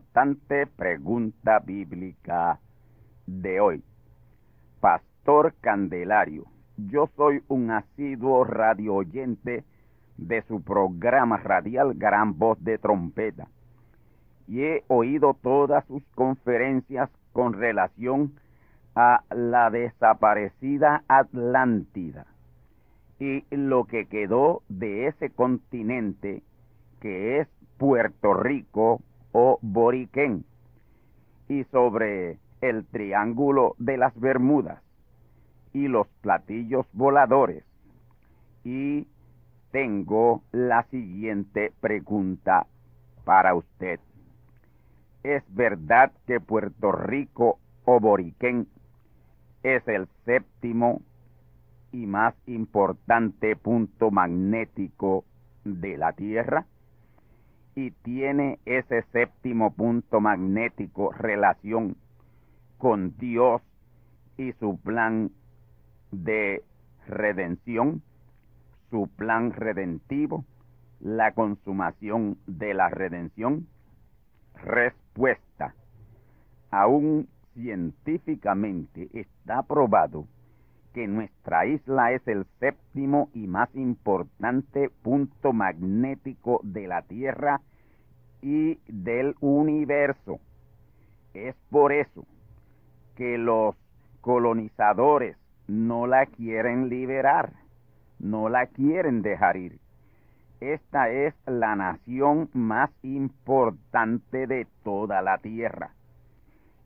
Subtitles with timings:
[0.00, 2.58] Importante pregunta bíblica
[3.26, 3.82] de hoy.
[4.80, 6.44] Pastor Candelario,
[6.78, 9.62] yo soy un asiduo radio oyente
[10.16, 13.48] de su programa radial Gran Voz de Trompeta
[14.48, 18.32] y he oído todas sus conferencias con relación
[18.94, 22.24] a la desaparecida Atlántida
[23.18, 26.42] y lo que quedó de ese continente
[27.00, 30.44] que es Puerto Rico, o Boriquén
[31.48, 34.82] y sobre el triángulo de las Bermudas
[35.72, 37.64] y los platillos voladores.
[38.64, 39.06] Y
[39.70, 42.66] tengo la siguiente pregunta
[43.24, 44.00] para usted.
[45.22, 48.66] ¿Es verdad que Puerto Rico o Boriquén
[49.62, 51.02] es el séptimo
[51.92, 55.24] y más importante punto magnético
[55.64, 56.66] de la Tierra?
[57.74, 61.96] Y tiene ese séptimo punto magnético relación
[62.78, 63.62] con Dios
[64.36, 65.30] y su plan
[66.10, 66.62] de
[67.06, 68.02] redención,
[68.90, 70.44] su plan redentivo,
[71.00, 73.66] la consumación de la redención?
[74.54, 75.74] Respuesta.
[76.70, 80.26] Aún científicamente está probado
[80.92, 87.60] que nuestra isla es el séptimo y más importante punto magnético de la Tierra
[88.42, 90.40] y del universo.
[91.34, 92.24] Es por eso
[93.16, 93.76] que los
[94.20, 95.36] colonizadores
[95.68, 97.52] no la quieren liberar,
[98.18, 99.78] no la quieren dejar ir.
[100.60, 105.94] Esta es la nación más importante de toda la Tierra.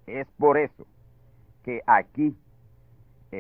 [0.07, 0.87] Es por eso
[1.65, 2.37] que aquí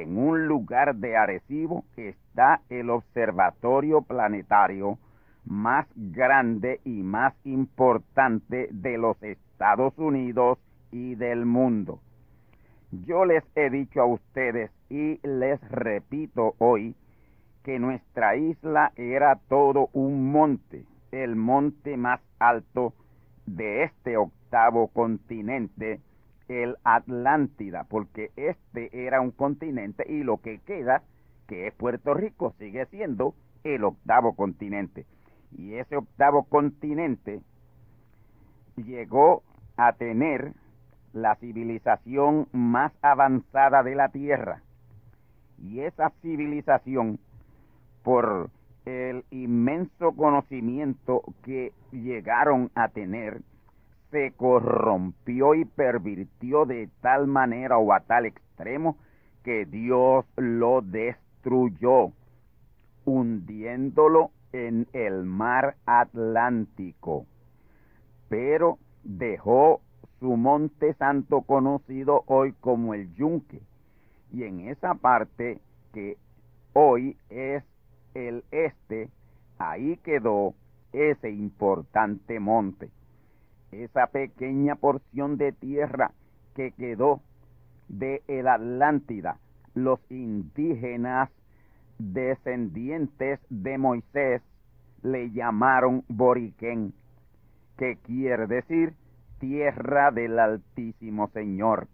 [0.03, 4.99] en un lugar de Arecibo está el observatorio planetario
[5.44, 10.59] más grande y más importante de los Estados Unidos
[10.91, 12.00] y del mundo.
[12.91, 16.97] Yo les he dicho a ustedes y les repito hoy
[17.62, 22.94] que nuestra isla era todo un monte, el monte más alto
[23.47, 26.00] de este octavo continente
[26.49, 31.03] el Atlántida, porque este era un continente y lo que queda,
[31.47, 33.34] que es Puerto Rico, sigue siendo
[33.65, 35.07] el octavo continente.
[35.57, 37.41] Y ese octavo continente
[38.77, 39.42] llegó
[39.77, 40.53] a tener
[41.13, 44.63] la civilización más avanzada de la Tierra.
[45.59, 47.18] Y esa civilización,
[48.03, 48.51] por
[48.84, 53.41] el inmenso conocimiento que llegaron a tener,
[54.15, 58.97] se corrompió y pervirtió de tal manera o a tal extremo
[59.43, 62.13] que Dios lo destruyó,
[63.05, 67.27] hundiéndolo en el mar Atlántico.
[68.28, 69.81] Pero dejó
[70.21, 73.63] su monte santo conocido hoy como el Yunque.
[74.33, 75.59] Y en esa parte
[75.93, 76.16] que
[76.72, 77.65] hoy es
[79.59, 80.55] allí quedó
[80.93, 82.91] ese importante monte,
[83.82, 86.12] esa pequeña porción de tierra
[86.54, 87.21] que quedó
[87.88, 89.38] de el Atlántida,
[89.74, 91.30] los indígenas
[91.98, 94.42] descendientes de Moisés
[95.03, 96.94] le llamaron Boriquén,
[97.76, 98.94] que quiere decir
[99.38, 101.88] tierra del Altísimo Señor.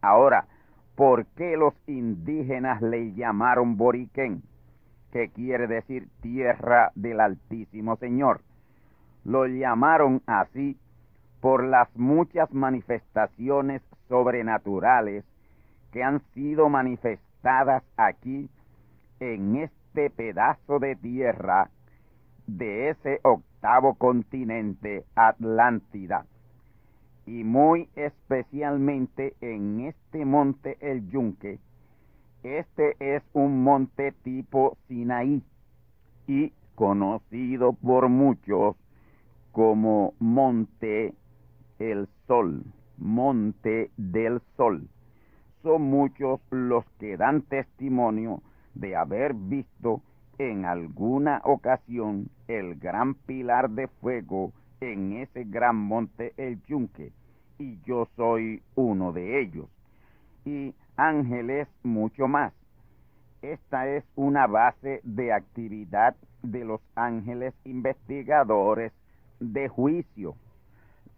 [0.00, 0.46] Ahora,
[0.94, 4.42] ¿por qué los indígenas le llamaron Boriquén?
[5.12, 8.40] Que quiere decir tierra del Altísimo Señor.
[9.24, 10.76] Lo llamaron así
[11.40, 15.24] por las muchas manifestaciones sobrenaturales
[15.92, 18.48] que han sido manifestadas aquí
[19.20, 21.70] en este pedazo de tierra
[22.46, 26.26] de ese octavo continente, Atlántida,
[27.26, 31.58] y muy especialmente en este monte El Yunque.
[32.42, 35.42] Este es un monte tipo Sinaí
[36.28, 38.76] y conocido por muchos
[39.50, 41.14] como Monte
[41.78, 42.64] el Sol,
[42.98, 44.88] Monte del Sol.
[45.62, 48.42] Son muchos los que dan testimonio
[48.74, 50.02] de haber visto
[50.38, 57.12] en alguna ocasión el gran pilar de fuego en ese gran monte El Yunque,
[57.58, 59.68] y yo soy uno de ellos.
[60.44, 62.52] Y ángeles mucho más.
[63.42, 68.92] Esta es una base de actividad de los ángeles investigadores
[69.40, 70.36] de juicio.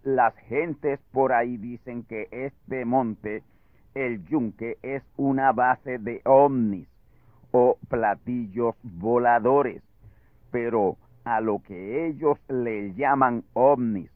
[0.08, 3.42] Las gentes por ahí dicen que este monte,
[3.94, 6.88] el Yunque, es una base de ovnis
[7.52, 9.82] o platillos voladores,
[10.50, 14.10] pero a lo que ellos le llaman ovnis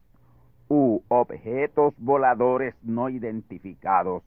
[0.71, 4.23] u objetos voladores no identificados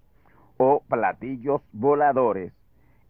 [0.58, 2.54] o platillos voladores,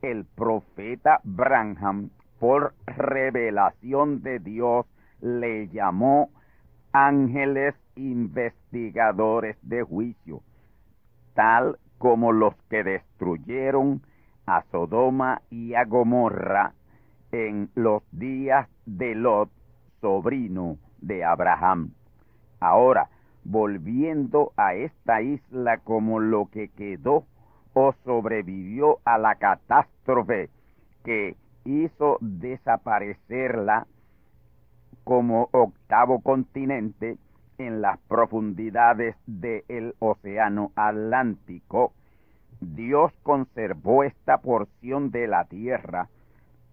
[0.01, 2.09] el profeta Branham,
[2.39, 4.85] por revelación de Dios,
[5.19, 6.29] le llamó
[6.95, 10.41] ángeles investigadores de juicio,
[11.33, 14.01] tal como los que destruyeron
[14.45, 16.73] a Sodoma y a Gomorra
[17.33, 19.49] en los días de Lot,
[19.99, 21.91] sobrino de Abraham.
[22.61, 23.09] Ahora,
[23.43, 27.25] volviendo a esta isla como lo que quedó
[27.73, 30.49] o sobrevivió a la catástrofe
[31.03, 33.85] que hizo desaparecerla
[35.05, 37.17] como octavo continente
[37.57, 41.93] en las profundidades del océano Atlántico,
[42.59, 46.09] Dios conservó esta porción de la tierra,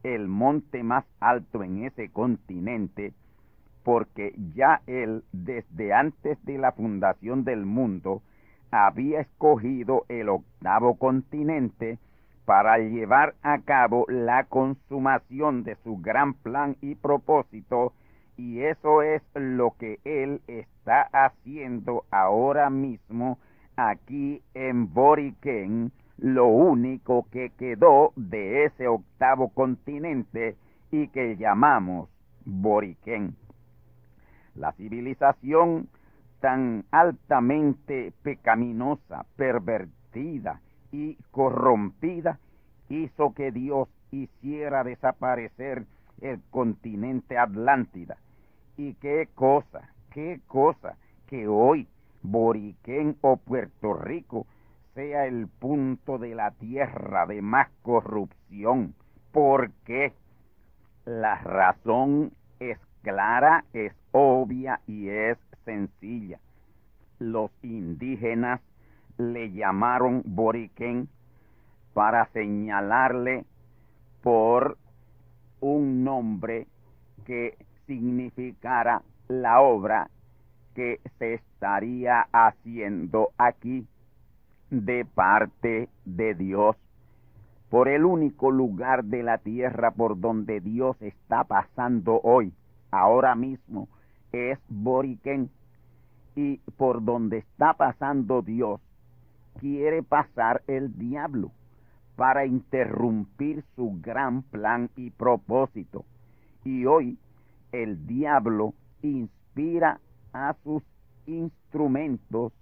[0.02, 3.12] el monte más alto en ese continente,
[3.84, 8.22] porque ya Él, desde antes de la fundación del mundo,
[8.70, 11.98] había escogido el octavo continente
[12.46, 17.92] para llevar a cabo la consumación de su gran plan y propósito,
[18.36, 23.38] y eso es lo que Él está haciendo ahora mismo
[23.76, 30.56] aquí en Boriquén lo único que quedó de ese octavo continente
[30.90, 32.08] y que llamamos
[32.44, 33.34] Boriquén.
[34.54, 35.88] La civilización
[36.40, 40.60] tan altamente pecaminosa, pervertida
[40.92, 42.38] y corrompida
[42.88, 45.86] hizo que Dios hiciera desaparecer
[46.22, 48.16] el continente Atlántida.
[48.76, 51.88] Y qué cosa, qué cosa que hoy
[52.22, 54.46] Boriquén o Puerto Rico
[54.94, 58.94] sea el punto de la tierra de más corrupción.
[59.32, 60.12] porque
[61.04, 66.38] La razón es clara, es obvia y es sencilla.
[67.18, 68.60] Los indígenas
[69.18, 71.08] le llamaron Boriquén
[71.94, 73.44] para señalarle
[74.22, 74.76] por
[75.62, 76.66] un nombre
[77.24, 80.10] que significara la obra
[80.74, 83.86] que se estaría haciendo aquí
[84.70, 86.76] de parte de Dios
[87.70, 92.52] por el único lugar de la tierra por donde Dios está pasando hoy,
[92.90, 93.88] ahora mismo,
[94.32, 95.48] es Boriquén.
[96.34, 98.80] Y por donde está pasando Dios,
[99.58, 101.50] quiere pasar el diablo
[102.22, 106.04] para interrumpir su gran plan y propósito.
[106.62, 107.18] Y hoy
[107.72, 109.98] el diablo inspira
[110.32, 110.84] a sus
[111.26, 112.52] instrumentos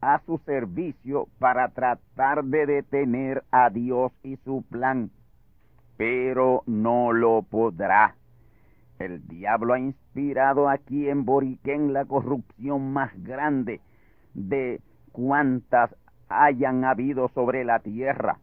[0.00, 5.12] a su servicio para tratar de detener a Dios y su plan,
[5.96, 8.16] pero no lo podrá.
[8.98, 13.80] El diablo ha inspirado aquí en Boriquén la corrupción más grande
[14.34, 14.80] de
[15.12, 15.94] cuantas
[16.28, 18.40] hayan habido sobre la tierra.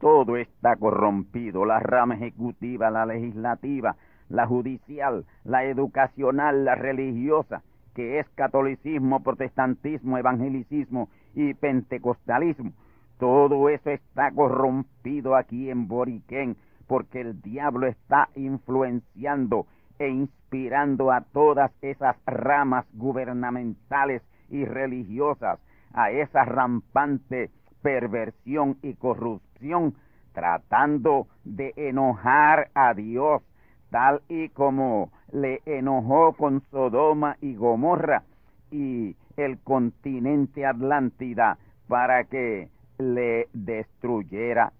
[0.00, 3.96] Todo está corrompido, la rama ejecutiva, la legislativa,
[4.30, 7.62] la judicial, la educacional, la religiosa,
[7.94, 12.72] que es catolicismo, protestantismo, evangelicismo y pentecostalismo.
[13.18, 19.66] Todo eso está corrompido aquí en Boriquén porque el diablo está influenciando
[19.98, 25.60] e inspirando a todas esas ramas gubernamentales y religiosas
[25.92, 27.50] a esa rampante
[27.82, 29.94] perversión y corrupción,
[30.32, 33.42] tratando de enojar a Dios,
[33.90, 38.22] tal y como le enojó con Sodoma y Gomorra
[38.70, 41.58] y el continente Atlántida
[41.88, 42.68] para que
[42.98, 44.72] le destruyera,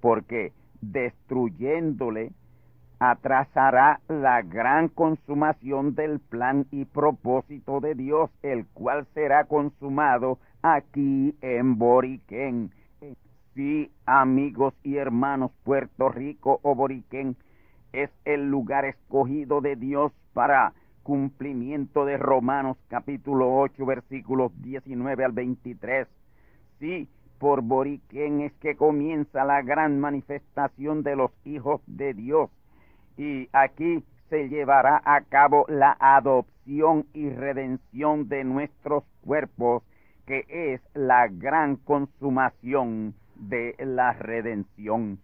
[0.00, 2.32] porque destruyéndole
[2.98, 11.34] atrasará la gran consumación del plan y propósito de Dios, el cual será consumado aquí
[11.40, 12.70] en Boriquén.
[13.54, 17.36] Sí, amigos y hermanos, Puerto Rico o Boriquén
[17.92, 25.32] es el lugar escogido de Dios para cumplimiento de Romanos capítulo 8 versículos 19 al
[25.32, 26.08] 23.
[26.78, 27.08] Sí,
[27.38, 32.50] por Boriquén es que comienza la gran manifestación de los hijos de Dios.
[33.16, 39.82] Y aquí se llevará a cabo la adopción y redención de nuestros cuerpos,
[40.26, 45.18] que es la gran consumación de la redención.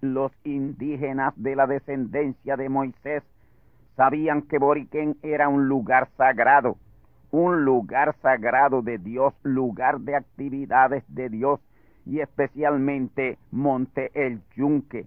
[0.00, 3.22] Los indígenas de la descendencia de Moisés
[3.96, 6.76] sabían que Boriquén era un lugar sagrado,
[7.30, 11.60] un lugar sagrado de Dios, lugar de actividades de Dios
[12.06, 15.06] y especialmente Monte El Yunque,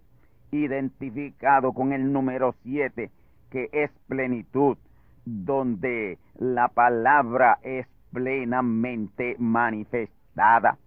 [0.51, 3.10] identificado con el número 7,
[3.50, 4.77] que es plenitud,
[5.25, 10.77] donde la palabra es plenamente manifestada.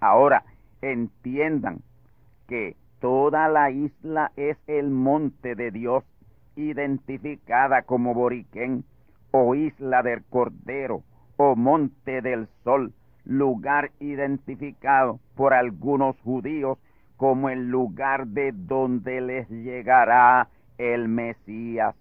[0.00, 0.44] Ahora,
[0.82, 1.80] entiendan
[2.48, 6.04] que toda la isla es el monte de Dios,
[6.56, 8.84] identificada como Boriquén,
[9.30, 11.02] o isla del Cordero,
[11.36, 12.92] o monte del Sol,
[13.24, 16.78] lugar identificado por algunos judíos
[17.16, 21.94] como el lugar de donde les llegará el Mesías.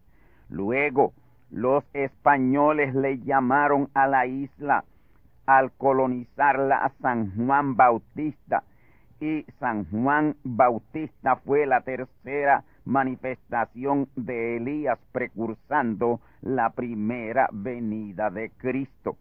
[0.49, 1.13] Luego,
[1.53, 4.83] los españoles le llamaron a la isla
[5.45, 8.63] al colonizarla a San Juan Bautista,
[9.19, 18.49] y San Juan Bautista fue la tercera manifestación de Elías precursando la primera venida de
[18.57, 19.15] Cristo.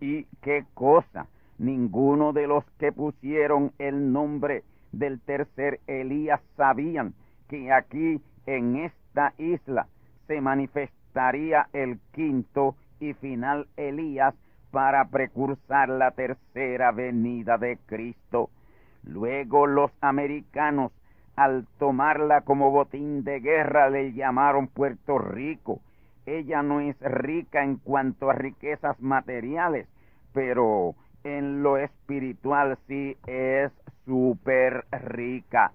[0.00, 1.26] ¿Y qué cosa?
[1.58, 7.12] Ninguno de los que pusieron el nombre del tercer Elías sabían
[7.48, 9.88] que aquí en esta isla
[10.28, 10.40] se
[11.10, 14.34] manifestaría el quinto y final Elías
[14.70, 18.50] para precursar la tercera venida de Cristo.
[19.04, 20.92] Luego los americanos
[21.36, 25.80] al tomarla como botín de guerra le llamaron Puerto Rico.
[26.26, 29.88] Ella no es rica en cuanto a riquezas materiales,
[30.32, 33.72] pero en lo espiritual sí es
[34.04, 35.72] súper rica.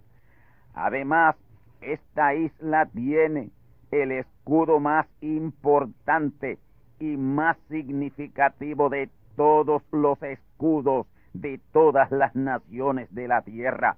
[0.76, 1.36] Además,
[1.82, 3.50] esta isla tiene
[3.92, 4.12] el
[4.46, 6.60] escudo más importante
[7.00, 13.98] y más significativo de todos los escudos de todas las naciones de la tierra.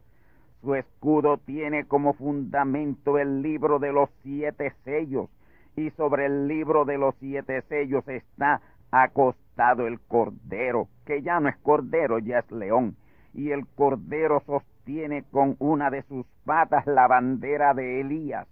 [0.61, 5.29] Su escudo tiene como fundamento el libro de los siete sellos
[5.75, 11.49] y sobre el libro de los siete sellos está acostado el cordero, que ya no
[11.49, 12.95] es cordero, ya es león,
[13.33, 18.47] y el cordero sostiene con una de sus patas la bandera de Elías.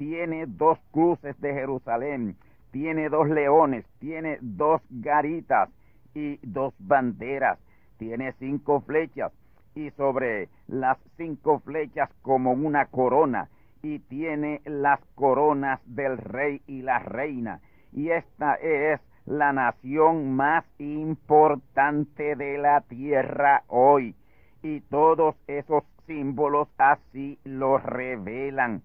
[0.00, 2.34] Tiene dos cruces de Jerusalén,
[2.70, 5.68] tiene dos leones, tiene dos garitas
[6.14, 7.58] y dos banderas,
[7.98, 9.30] tiene cinco flechas
[9.74, 13.50] y sobre las cinco flechas como una corona
[13.82, 17.60] y tiene las coronas del rey y la reina.
[17.92, 24.14] Y esta es la nación más importante de la tierra hoy.
[24.62, 28.80] Y todos esos símbolos así lo revelan.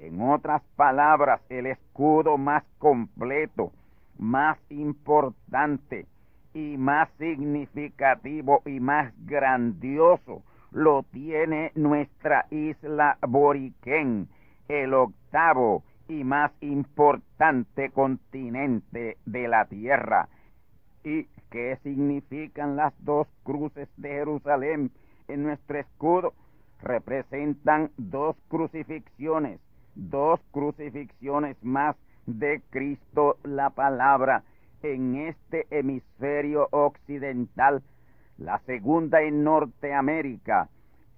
[0.00, 3.72] En otras palabras, el escudo más completo,
[4.18, 6.06] más importante,
[6.54, 10.42] y más significativo y más grandioso
[10.72, 14.28] lo tiene nuestra isla Boriquén,
[14.68, 20.28] el octavo y más importante continente de la tierra.
[21.04, 24.90] ¿Y qué significan las dos cruces de Jerusalén
[25.28, 26.34] en nuestro escudo?
[26.82, 29.60] Representan dos crucifixiones,
[29.94, 34.44] dos crucifixiones más de Cristo la palabra
[34.82, 37.82] en este hemisferio occidental,
[38.38, 40.68] la segunda en Norteamérica,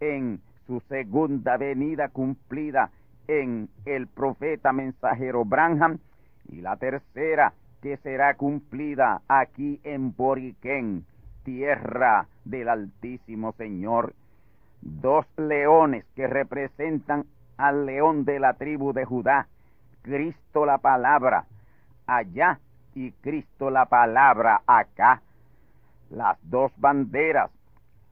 [0.00, 2.90] en su segunda venida cumplida
[3.28, 5.98] en el profeta mensajero Branham,
[6.48, 11.04] y la tercera que será cumplida aquí en Boriquén,
[11.44, 14.14] tierra del Altísimo Señor.
[14.80, 17.24] Dos leones que representan
[17.56, 19.48] al león de la tribu de Judá,
[20.02, 21.46] Cristo la palabra
[22.06, 22.58] allá
[22.94, 25.22] y Cristo la palabra acá.
[26.10, 27.50] Las dos banderas,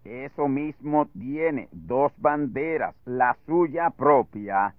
[0.04, 4.74] eso mismo tiene dos banderas, la suya propia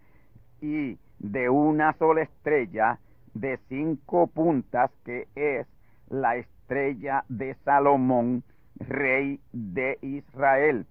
[0.62, 2.98] y de una sola estrella
[3.34, 5.68] de cinco puntas que es
[6.10, 8.44] la estrella de Salomón,
[8.80, 10.86] rey de Israel.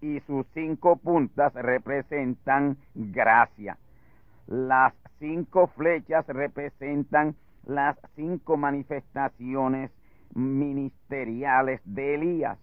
[0.00, 3.76] Y sus cinco puntas representan gracia.
[4.46, 9.90] Las cinco flechas representan las cinco manifestaciones
[10.34, 12.58] ministeriales de Elías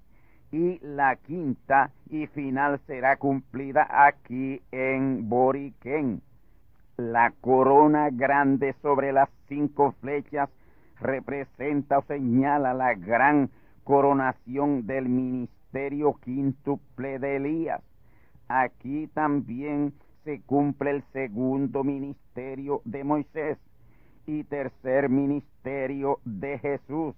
[0.52, 6.22] y la quinta y final será cumplida aquí en Boriquén.
[6.98, 10.50] La corona grande sobre las cinco flechas
[11.02, 13.50] representa o señala la gran
[13.84, 15.55] coronación del ministerio
[16.24, 17.82] quíntuple de Elías.
[18.48, 23.58] Aquí también se cumple el segundo ministerio de Moisés
[24.26, 27.16] y tercer ministerio de Jesús.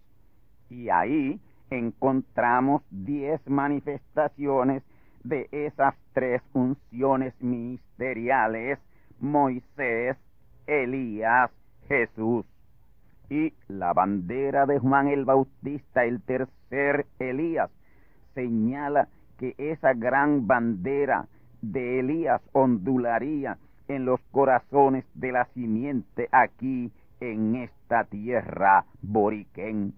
[0.70, 4.84] Y ahí encontramos diez manifestaciones
[5.24, 8.80] de esas tres unciones ministeriales,
[9.20, 10.18] Moisés,
[10.66, 11.52] Elías,
[11.88, 12.46] Jesús.
[13.30, 17.70] Y la bandera de Juan el Bautista, el tercer Elías,
[18.38, 19.08] señala
[19.39, 21.25] que esa gran bandera
[21.63, 29.96] de Elías ondularía en los corazones de la simiente aquí en esta tierra boriquén.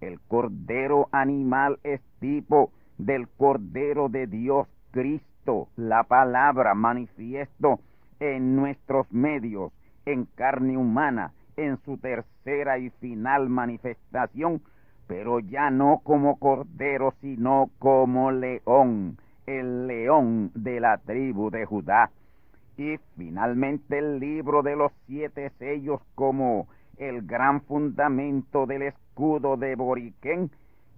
[0.00, 7.80] El cordero animal es tipo del cordero de Dios Cristo, la palabra manifiesto
[8.20, 9.72] en nuestros medios,
[10.06, 14.62] en carne humana, en su tercera y final manifestación,
[15.06, 22.10] pero ya no como cordero, sino como león, el león de la tribu de Judá.
[22.76, 29.76] Y finalmente el libro de los siete sellos como el gran fundamento del escudo de
[29.76, 30.50] Boriquén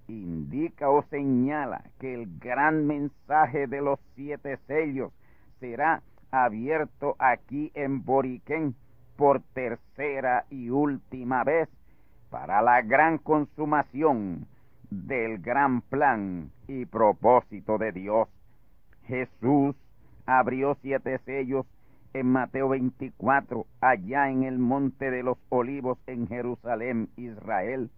[0.08, 5.12] indica o señala que el gran mensaje de los siete sellos
[5.58, 8.74] será abierto aquí en Boriquén
[9.16, 11.68] por tercera y última vez
[12.30, 14.46] para la gran consumación
[14.90, 18.28] del gran plan y propósito de Dios.
[19.06, 19.76] Jesús
[20.26, 21.66] abrió siete sellos
[22.12, 27.90] en Mateo 24, allá en el Monte de los Olivos en Jerusalén, Israel.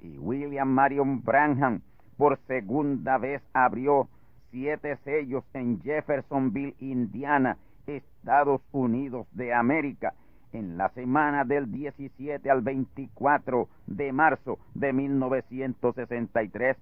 [0.00, 1.80] Y William Marion Branham
[2.16, 4.08] por segunda vez abrió
[4.50, 10.14] siete sellos en Jeffersonville, Indiana, Estados Unidos de América,
[10.52, 16.76] en la semana del 17 al 24 de marzo de 1963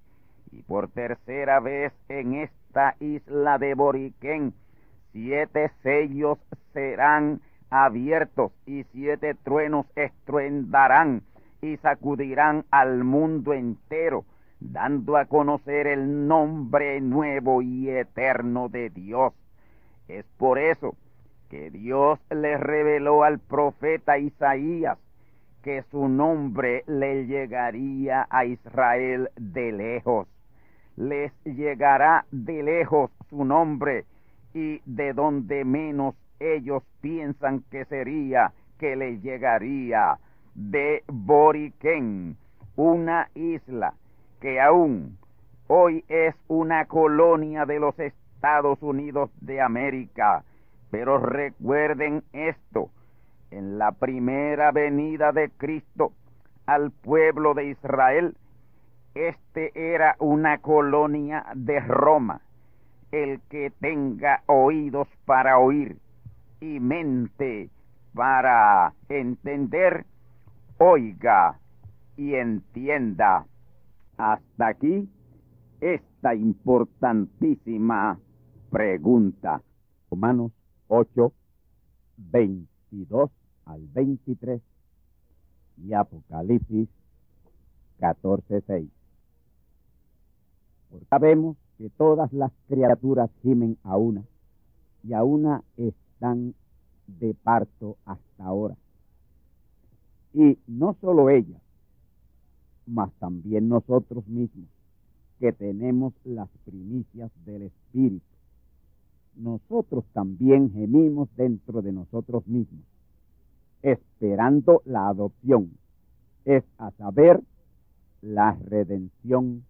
[0.52, 4.54] y por tercera vez en esta isla de Boriquén,
[5.12, 6.38] siete sellos
[6.72, 11.22] serán abiertos y siete truenos estruendarán
[11.60, 14.24] y sacudirán al mundo entero,
[14.60, 19.32] dando a conocer el nombre nuevo y eterno de Dios.
[20.08, 20.94] Es por eso
[21.50, 24.98] que Dios le reveló al profeta Isaías
[25.62, 30.28] que su nombre le llegaría a Israel de lejos
[30.96, 34.04] les llegará de lejos su nombre
[34.52, 40.18] y de donde menos ellos piensan que sería que les llegaría
[40.54, 42.36] de Boriquén,
[42.76, 43.94] una isla
[44.40, 45.18] que aún
[45.66, 50.44] hoy es una colonia de los Estados Unidos de América.
[50.94, 52.88] Pero recuerden esto,
[53.50, 56.12] en la primera venida de Cristo
[56.66, 58.36] al pueblo de Israel,
[59.12, 62.42] este era una colonia de Roma.
[63.10, 65.96] El que tenga oídos para oír
[66.60, 67.70] y mente
[68.14, 70.06] para entender,
[70.78, 71.58] oiga
[72.16, 73.46] y entienda.
[74.16, 75.10] Hasta aquí
[75.80, 78.16] esta importantísima
[78.70, 79.60] pregunta.
[80.88, 81.32] 8,
[82.16, 83.30] 22
[83.64, 84.60] al 23
[85.78, 86.88] y Apocalipsis
[87.98, 88.90] 14, 6.
[91.10, 94.24] Sabemos que todas las criaturas gimen a una
[95.02, 96.54] y a una están
[97.06, 98.76] de parto hasta ahora.
[100.32, 101.60] Y no solo ellas,
[102.86, 104.68] mas también nosotros mismos,
[105.40, 108.33] que tenemos las primicias del Espíritu.
[109.36, 112.84] Nosotros también gemimos dentro de nosotros mismos,
[113.82, 115.72] esperando la adopción,
[116.44, 117.40] es a saber,
[118.22, 119.64] la redención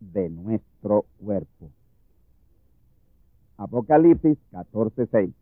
[0.00, 1.70] de nuestro cuerpo.
[3.56, 5.32] Apocalipsis 14:6.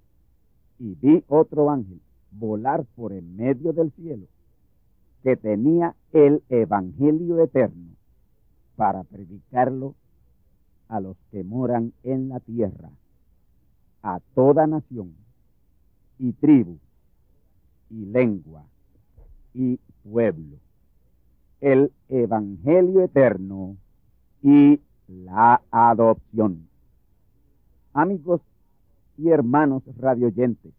[0.79, 4.27] Y vi otro ángel volar por en medio del cielo,
[5.23, 7.91] que tenía el Evangelio eterno
[8.77, 9.95] para predicarlo
[10.89, 12.91] a los que moran en la tierra,
[14.03, 15.15] a toda nación
[16.19, 16.79] y tribu
[17.91, 18.65] y lengua
[19.55, 20.57] y pueblo.
[21.61, 23.77] El Evangelio eterno
[24.43, 26.69] y la adopción.
[27.93, 28.41] Amigos
[29.17, 30.73] y hermanos radioyentes,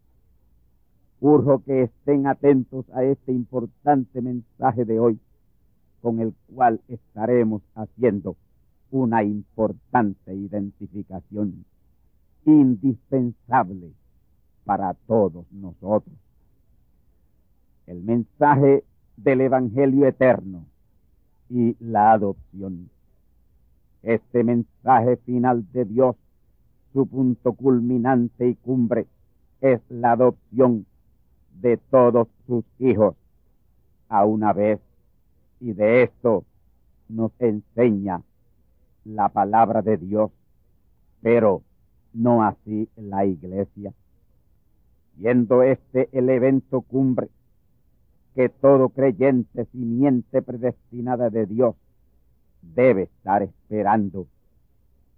[1.20, 5.18] urjo que estén atentos a este importante mensaje de hoy,
[6.00, 8.36] con el cual estaremos haciendo
[8.90, 11.66] una importante identificación
[12.44, 13.92] indispensable
[14.64, 16.14] para todos nosotros.
[17.86, 18.84] El mensaje
[19.16, 20.64] del Evangelio eterno
[21.48, 22.88] y la adopción.
[24.02, 26.16] Este mensaje final de Dios,
[26.92, 29.06] su punto culminante y cumbre,
[29.60, 30.86] es la adopción
[31.60, 33.14] de todos sus hijos
[34.08, 34.80] a una vez.
[35.60, 36.44] Y de esto
[37.08, 38.22] nos enseña
[39.04, 40.30] la palabra de Dios,
[41.20, 41.62] pero
[42.12, 43.92] no así la iglesia.
[45.16, 47.28] Viendo este el evento cumbre,
[48.34, 51.74] que todo creyente simiente predestinada de Dios
[52.62, 54.26] debe estar esperando,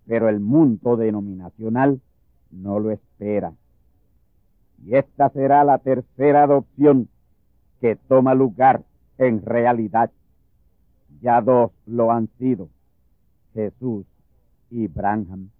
[0.06, 2.00] pero el mundo denominacional
[2.50, 3.52] no lo espera.
[4.84, 7.08] Y esta será la tercera adopción
[7.80, 8.82] que toma lugar
[9.18, 10.10] en realidad.
[11.20, 12.68] Ya dos lo han sido,
[13.54, 14.06] Jesús
[14.70, 15.50] y Branham.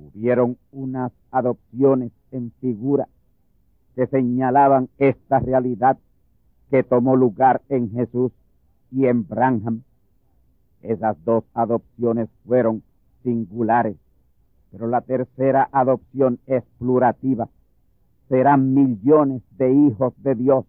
[0.00, 3.06] Hubieron unas adopciones en figura
[3.94, 5.98] que señalaban esta realidad
[6.70, 8.32] que tomó lugar en Jesús
[8.90, 9.82] y en Branham.
[10.82, 12.82] Esas dos adopciones fueron
[13.22, 13.96] singulares,
[14.70, 17.48] pero la tercera adopción es plurativa.
[18.28, 20.64] Serán millones de hijos de Dios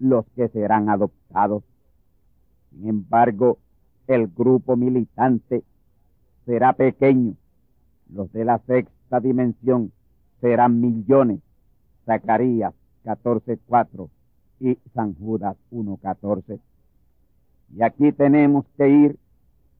[0.00, 1.62] los que serán adoptados.
[2.70, 3.58] Sin embargo,
[4.06, 5.62] el grupo militante
[6.46, 7.34] será pequeño.
[8.12, 9.92] Los de la sexta dimensión
[10.40, 11.40] serán millones.
[12.06, 14.08] Zacarías 14.4
[14.60, 16.60] y San Judas 1.14.
[17.76, 19.16] Y aquí tenemos que ir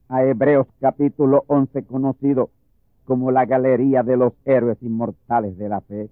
[0.09, 2.51] a Hebreos capítulo 11, conocido
[3.05, 6.09] como la galería de los héroes inmortales de la fe.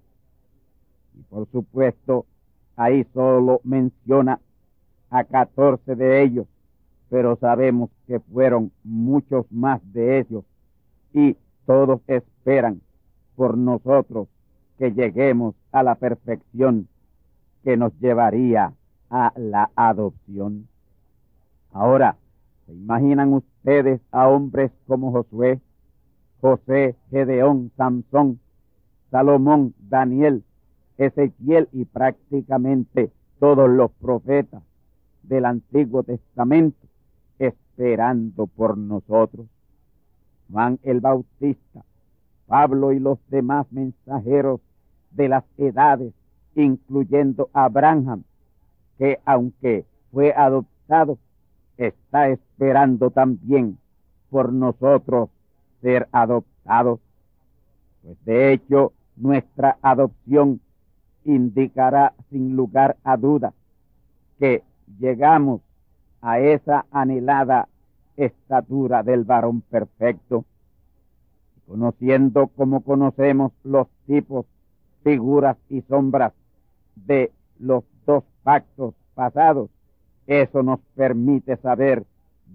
[1.17, 2.25] Y por supuesto,
[2.75, 4.39] ahí solo menciona
[5.09, 6.47] a 14 de ellos,
[7.09, 10.43] pero sabemos que fueron muchos más de ellos
[11.13, 11.35] y
[11.69, 12.81] todos esperan
[13.35, 14.27] por nosotros
[14.79, 16.87] que lleguemos a la perfección
[17.63, 18.73] que nos llevaría
[19.11, 20.67] a la adopción.
[21.71, 22.17] Ahora,
[22.65, 25.61] ¿se imaginan ustedes a hombres como Josué,
[26.41, 28.39] José, Gedeón, Samson,
[29.11, 30.43] Salomón, Daniel,
[30.97, 34.63] Ezequiel y prácticamente todos los profetas
[35.21, 36.87] del Antiguo Testamento
[37.37, 39.45] esperando por nosotros?
[40.51, 41.83] Juan el Bautista,
[42.47, 44.61] Pablo y los demás mensajeros
[45.11, 46.13] de las edades
[46.55, 48.23] incluyendo a Abraham,
[48.97, 51.17] que aunque fue adoptado,
[51.77, 53.77] está esperando también
[54.29, 55.29] por nosotros
[55.81, 56.99] ser adoptados.
[58.03, 60.59] Pues de hecho, nuestra adopción
[61.23, 63.53] indicará sin lugar a duda
[64.39, 64.63] que
[64.99, 65.61] llegamos
[66.21, 67.67] a esa anhelada
[68.25, 70.45] estatura del varón perfecto,
[71.67, 74.45] conociendo como conocemos los tipos,
[75.03, 76.33] figuras y sombras
[76.95, 79.69] de los dos pactos pasados,
[80.27, 82.05] eso nos permite saber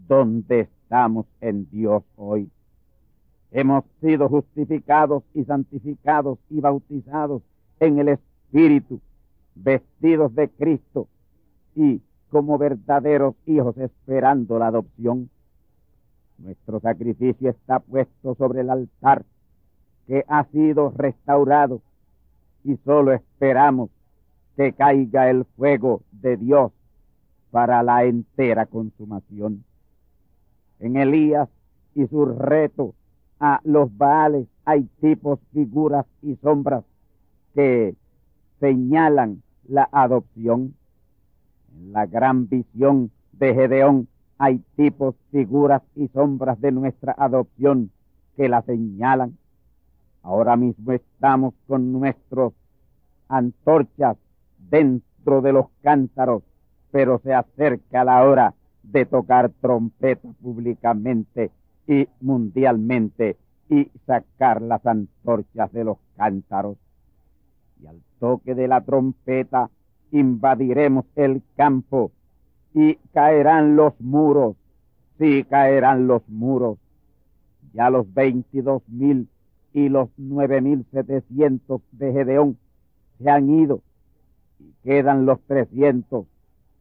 [0.07, 2.50] dónde estamos en Dios hoy.
[3.50, 7.42] Hemos sido justificados y santificados y bautizados
[7.81, 9.00] en el Espíritu,
[9.55, 11.09] vestidos de Cristo
[11.74, 12.00] y
[12.31, 15.31] como verdaderos hijos esperando la adopción.
[16.38, 19.25] Nuestro sacrificio está puesto sobre el altar
[20.07, 21.81] que ha sido restaurado
[22.64, 23.90] y solo esperamos
[24.57, 26.73] que caiga el fuego de Dios
[27.51, 29.64] para la entera consumación.
[30.81, 31.49] En Elías
[31.94, 32.94] y su reto
[33.40, 36.85] a los Baales hay tipos, figuras y sombras
[37.55, 37.94] que
[38.61, 40.75] señalan la adopción.
[41.77, 47.90] En la gran visión de Gedeón hay tipos, figuras y sombras de nuestra adopción
[48.37, 49.37] que la señalan.
[50.23, 52.53] Ahora mismo estamos con nuestros
[53.29, 54.16] antorchas
[54.59, 56.42] dentro de los cántaros,
[56.90, 61.51] pero se acerca la hora de tocar trompeta públicamente
[61.87, 63.37] y mundialmente
[63.68, 66.77] y sacar las antorchas de los cántaros.
[67.81, 69.70] Y al toque de la trompeta
[70.11, 72.12] invadiremos el campo
[72.75, 74.57] y caerán los muros,
[75.19, 76.79] sí caerán los muros.
[77.73, 79.29] Ya los veintidós mil
[79.73, 82.59] y los nueve mil setecientos de Gedeón
[83.19, 83.81] se han ido
[84.59, 86.27] y quedan los trescientos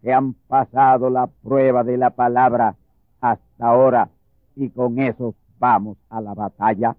[0.02, 2.76] que han pasado la prueba de la palabra
[3.22, 4.10] hasta ahora
[4.56, 6.96] y con esos vamos a la batalla.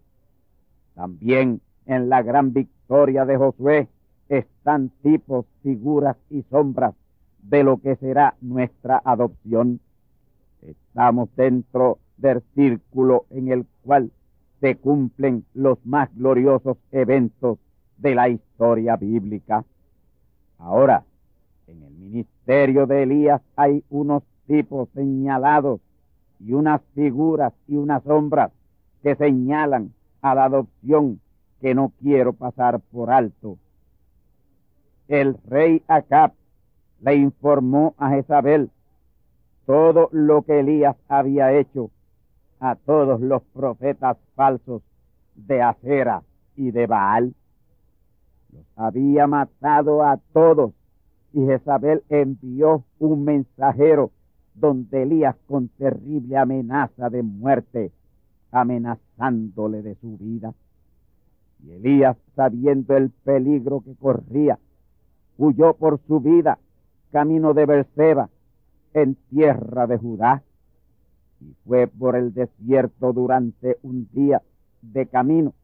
[0.94, 3.88] También en la gran victoria de Josué
[4.28, 6.94] están tipos, figuras y sombras
[7.48, 9.80] de lo que será nuestra adopción.
[10.62, 14.10] Estamos dentro del círculo en el cual
[14.60, 17.58] se cumplen los más gloriosos eventos
[17.98, 19.64] de la historia bíblica.
[20.58, 21.04] Ahora,
[21.66, 25.80] en el ministerio de Elías hay unos tipos señalados
[26.40, 28.52] y unas figuras y unas sombras
[29.02, 31.20] que señalan a la adopción
[31.60, 33.58] que no quiero pasar por alto.
[35.08, 36.32] El rey Acab
[37.04, 38.70] le informó a Jezabel
[39.66, 41.90] todo lo que Elías había hecho
[42.60, 44.82] a todos los profetas falsos
[45.34, 46.22] de Acera
[46.56, 47.34] y de Baal.
[48.52, 50.72] Los había matado a todos
[51.34, 54.10] y Jezabel envió un mensajero
[54.54, 57.92] donde Elías con terrible amenaza de muerte,
[58.50, 60.54] amenazándole de su vida.
[61.62, 64.58] Y Elías, sabiendo el peligro que corría,
[65.36, 66.58] huyó por su vida
[67.14, 68.28] camino de Berseba,
[68.92, 70.42] en tierra de Judá,
[71.40, 74.42] y fue por el desierto durante un día
[74.82, 75.54] de camino,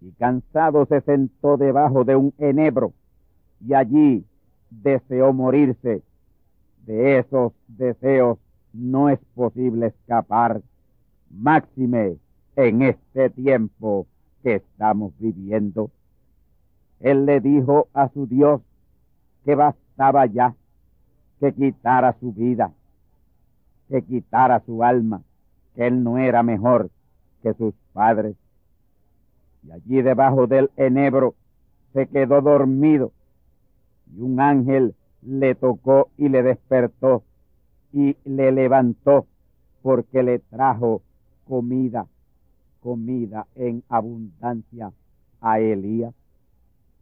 [0.00, 2.94] y cansado se sentó debajo de un enebro,
[3.60, 4.24] y allí
[4.70, 6.02] deseó morirse
[6.86, 8.38] de esos deseos
[8.72, 10.62] no es posible escapar,
[11.30, 12.16] máxime
[12.56, 14.06] en este tiempo
[14.42, 15.90] que estamos viviendo.
[16.98, 18.62] Él le dijo a su Dios
[19.44, 20.54] que bastaba ya
[21.42, 22.70] que quitara su vida,
[23.88, 25.22] que quitara su alma,
[25.74, 26.88] que él no era mejor
[27.42, 28.36] que sus padres.
[29.64, 31.34] Y allí debajo del enebro
[31.94, 33.10] se quedó dormido
[34.14, 37.24] y un ángel le tocó y le despertó
[37.92, 39.26] y le levantó
[39.82, 41.02] porque le trajo
[41.48, 42.06] comida,
[42.78, 44.92] comida en abundancia
[45.40, 46.14] a Elías.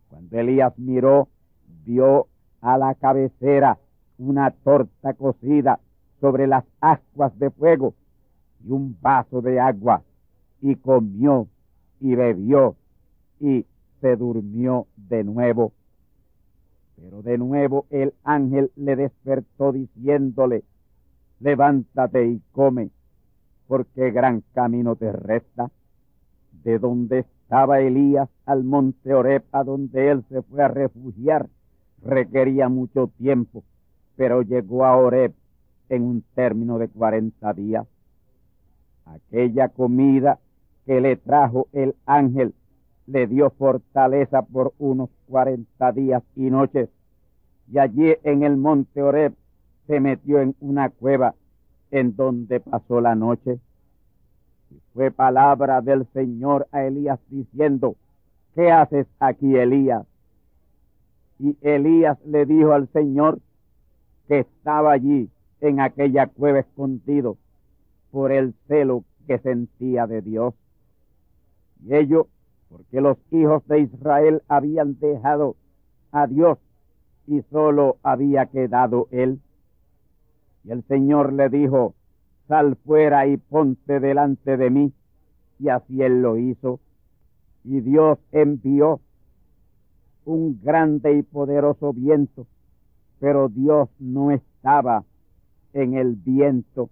[0.09, 1.29] Cuando Elías miró,
[1.85, 2.27] vio
[2.63, 3.79] a la cabecera
[4.21, 5.81] una torta cocida
[6.21, 7.95] sobre las ascuas de fuego
[8.65, 10.03] y un vaso de agua,
[10.61, 11.49] y comió
[12.01, 12.77] y bebió
[13.41, 13.65] y
[14.01, 15.73] se durmió de nuevo.
[16.97, 20.65] Pero de nuevo el ángel le despertó diciéndole,
[21.39, 22.91] levántate y come,
[23.67, 25.71] porque gran camino te resta.
[26.63, 31.49] De donde estaba Elías al monte Oreb, a donde él se fue a refugiar,
[32.03, 33.65] requería mucho tiempo,
[34.21, 35.33] pero llegó a Oreb
[35.89, 37.87] en un término de cuarenta días.
[39.07, 40.39] Aquella comida
[40.85, 42.53] que le trajo el ángel
[43.07, 46.91] le dio fortaleza por unos cuarenta días y noches,
[47.73, 49.33] y allí en el monte Oreb
[49.87, 51.35] se metió en una cueva
[51.91, 53.59] en donde pasó la noche.
[54.71, 57.97] Y fue palabra del Señor a Elías diciendo,
[58.55, 60.05] ¿qué haces aquí, Elías?
[61.39, 63.41] Y Elías le dijo al Señor
[64.31, 65.29] que estaba allí
[65.61, 67.37] en aquella cueva escondido
[68.13, 70.55] por el celo que sentía de Dios.
[71.85, 72.29] Y ello
[72.69, 75.57] porque los hijos de Israel habían dejado
[76.13, 76.59] a Dios
[77.27, 79.41] y solo había quedado él.
[80.63, 81.95] Y el Señor le dijo,
[82.47, 84.93] sal fuera y ponte delante de mí.
[85.59, 86.79] Y así él lo hizo.
[87.65, 89.01] Y Dios envió
[90.25, 92.47] un grande y poderoso viento,
[93.21, 95.05] pero Dios no estaba
[95.75, 96.89] en el viento,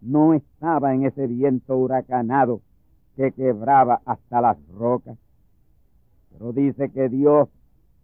[0.00, 2.60] no estaba en ese viento huracanado
[3.16, 5.16] que quebraba hasta las rocas.
[6.30, 7.48] Pero dice que Dios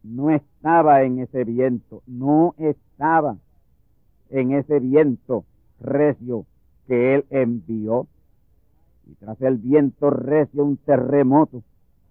[0.02, 3.36] no estaba en ese viento, no estaba
[4.30, 5.44] en ese viento
[5.80, 6.46] recio
[6.86, 8.06] que él envió.
[9.06, 11.62] Y tras el viento recio un terremoto,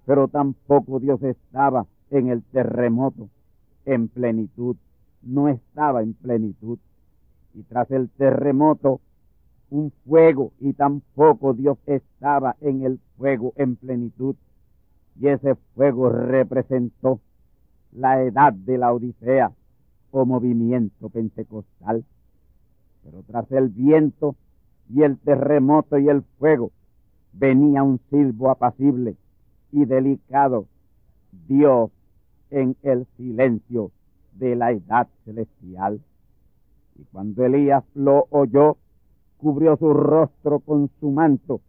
[0.05, 3.29] pero tampoco Dios estaba en el terremoto
[3.85, 4.75] en plenitud,
[5.21, 6.79] no estaba en plenitud.
[7.53, 9.01] Y tras el terremoto
[9.69, 14.35] un fuego y tampoco Dios estaba en el fuego en plenitud.
[15.19, 17.19] Y ese fuego representó
[17.91, 19.51] la edad de la Odisea
[20.11, 22.05] o movimiento pentecostal.
[23.03, 24.35] Pero tras el viento
[24.89, 26.71] y el terremoto y el fuego
[27.33, 29.15] venía un silbo apacible
[29.71, 30.65] y delicado,
[31.47, 31.91] Dios
[32.49, 33.91] en el silencio
[34.39, 36.01] de la edad celestial.
[36.97, 38.77] Y cuando Elías lo oyó,
[39.37, 41.61] cubrió su rostro con su manto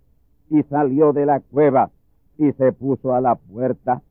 [0.48, 1.90] y salió de la cueva
[2.37, 4.02] y se puso a la puerta.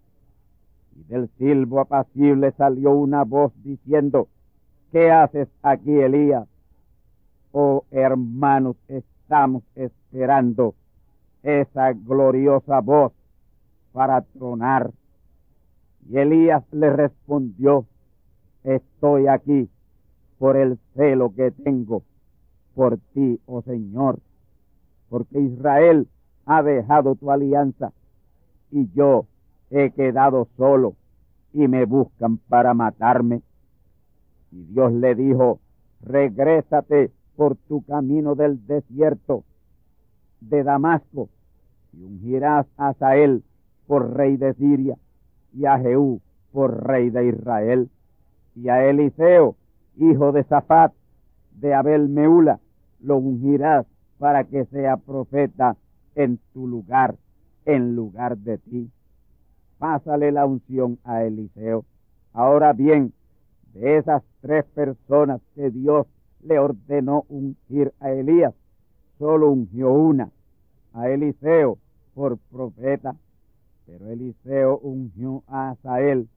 [0.95, 4.27] Y del silbo apacible salió una voz diciendo,
[4.91, 6.47] ¿qué haces aquí, Elías?
[7.51, 10.75] Oh hermanos, estamos esperando
[11.43, 13.13] esa gloriosa voz
[13.91, 14.91] para tronar.
[16.09, 17.85] Y Elías le respondió,
[18.63, 19.69] estoy aquí
[20.37, 22.03] por el celo que tengo
[22.75, 24.19] por ti, oh Señor,
[25.09, 26.07] porque Israel
[26.45, 27.91] ha dejado tu alianza
[28.71, 29.25] y yo
[29.69, 30.95] he quedado solo
[31.53, 33.41] y me buscan para matarme.
[34.51, 35.59] Y Dios le dijo,
[36.01, 39.43] regrésate por tu camino del desierto
[40.41, 41.29] de Damasco
[41.93, 43.43] y ungirás a Sael
[43.87, 44.97] por rey de Siria
[45.53, 47.89] y a Jehú por rey de Israel
[48.61, 49.55] y a Eliseo,
[49.95, 50.91] hijo de Zafat,
[51.61, 52.59] de Abel Meula,
[52.99, 53.85] lo ungirás
[54.17, 55.77] para que sea profeta
[56.15, 57.15] en tu lugar,
[57.65, 58.91] en lugar de ti.
[59.77, 61.85] Pásale la unción a Eliseo.
[62.33, 63.13] Ahora bien,
[63.73, 66.05] de esas tres personas que Dios
[66.43, 68.53] le ordenó ungir a Elías,
[69.17, 70.31] solo ungió una,
[70.93, 71.77] a Eliseo
[72.13, 73.15] por profeta,
[73.85, 76.27] pero Eliseo ungió a Asael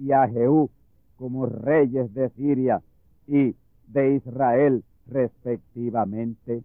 [0.00, 0.70] y a Jehú
[1.18, 2.82] como reyes de Siria
[3.26, 3.54] y
[3.88, 6.62] de Israel respectivamente.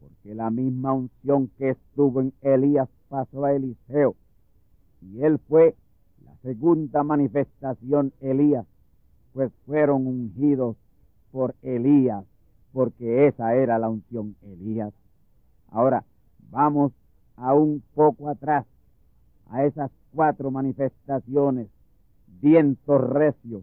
[0.00, 4.14] Porque la misma unción que estuvo en Elías pasó a Eliseo
[5.02, 5.74] y él fue
[6.24, 8.66] la segunda manifestación Elías,
[9.32, 10.76] pues fueron ungidos
[11.32, 12.24] por Elías,
[12.72, 14.92] porque esa era la unción Elías.
[15.70, 16.04] Ahora,
[16.50, 16.92] vamos
[17.36, 18.66] a un poco atrás,
[19.48, 21.68] a esas cuatro manifestaciones,
[22.40, 23.62] viento recio,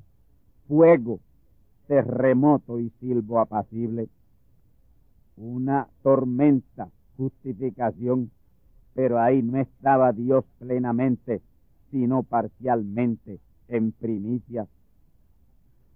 [0.68, 1.20] fuego,
[1.88, 4.10] terremoto y silbo apacible.
[5.38, 8.32] Una tormenta, justificación,
[8.94, 11.42] pero ahí no estaba Dios plenamente,
[11.92, 14.68] sino parcialmente, en primicia.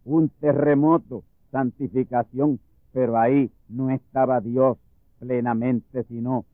[0.06, 2.60] Un terremoto, santificación,
[2.94, 4.78] pero ahí no estaba Dios
[5.20, 6.46] plenamente, sino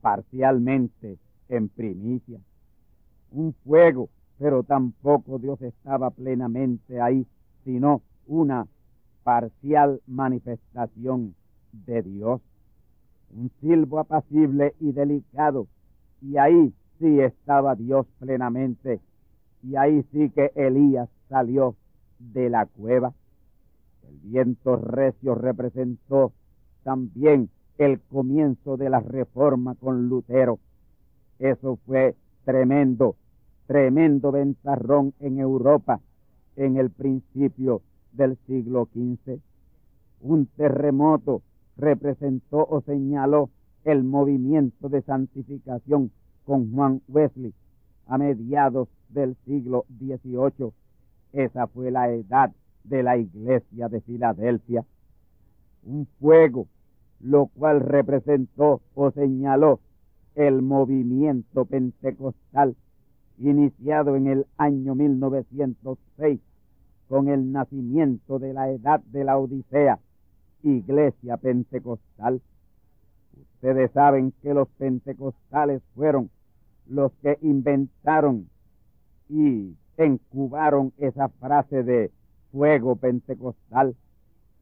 [0.00, 2.40] parcialmente, en primicia.
[3.30, 7.26] Un fuego, pero tampoco Dios estaba plenamente ahí,
[7.64, 8.66] sino una
[9.24, 11.34] parcial manifestación
[11.72, 12.40] de Dios,
[13.34, 15.66] un silbo apacible y delicado,
[16.22, 19.00] y ahí sí estaba Dios plenamente,
[19.62, 21.74] y ahí sí que Elías salió
[22.18, 23.12] de la cueva.
[24.08, 26.32] El viento recio representó
[26.84, 30.58] también el comienzo de la reforma con Lutero.
[31.38, 33.16] Eso fue tremendo,
[33.66, 36.00] tremendo ventarrón en Europa
[36.56, 39.40] en el principio del siglo XV.
[40.20, 41.42] Un terremoto
[41.76, 43.50] representó o señaló
[43.84, 46.10] el movimiento de santificación
[46.44, 47.52] con Juan Wesley
[48.06, 50.72] a mediados del siglo XVIII.
[51.32, 52.52] Esa fue la edad
[52.84, 54.84] de la iglesia de Filadelfia.
[55.84, 56.66] Un fuego,
[57.20, 59.80] lo cual representó o señaló
[60.34, 62.76] el movimiento pentecostal
[63.38, 66.40] iniciado en el año 1906
[67.08, 69.98] con el nacimiento de la edad de la Odisea,
[70.62, 72.40] iglesia pentecostal.
[73.54, 76.30] Ustedes saben que los pentecostales fueron
[76.88, 78.48] los que inventaron
[79.28, 82.10] y encubaron esa frase de
[82.52, 83.96] fuego pentecostal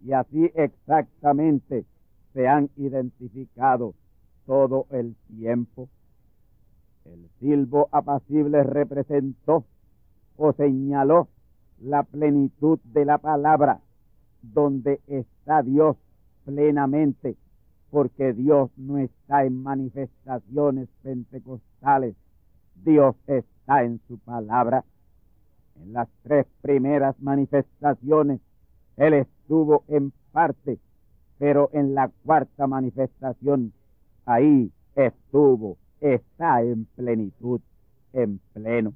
[0.05, 1.85] y así exactamente
[2.33, 3.95] se han identificado
[4.47, 5.89] todo el tiempo.
[7.05, 9.64] El silbo apacible representó
[10.36, 11.28] o señaló
[11.80, 13.80] la plenitud de la palabra,
[14.42, 15.96] donde está Dios
[16.44, 17.36] plenamente,
[17.90, 22.16] porque Dios no está en manifestaciones pentecostales,
[22.84, 24.84] Dios está en su palabra.
[25.76, 28.40] En las tres primeras manifestaciones,
[28.96, 30.78] Él estuvo en parte,
[31.38, 33.72] pero en la cuarta manifestación,
[34.24, 35.76] ahí estuvo,
[36.12, 37.61] está en plenitud,
[38.12, 38.94] en pleno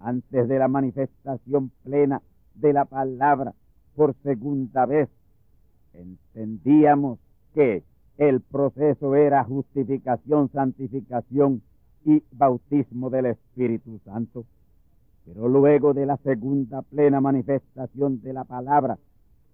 [0.00, 2.22] antes de la manifestación plena
[2.54, 3.54] de la palabra
[3.96, 5.08] por segunda vez,
[5.92, 7.18] entendíamos
[7.54, 7.82] que
[8.16, 11.62] el proceso era justificación, santificación
[12.04, 14.44] y bautismo del Espíritu Santo.
[15.24, 18.98] Pero luego de la segunda plena manifestación de la palabra,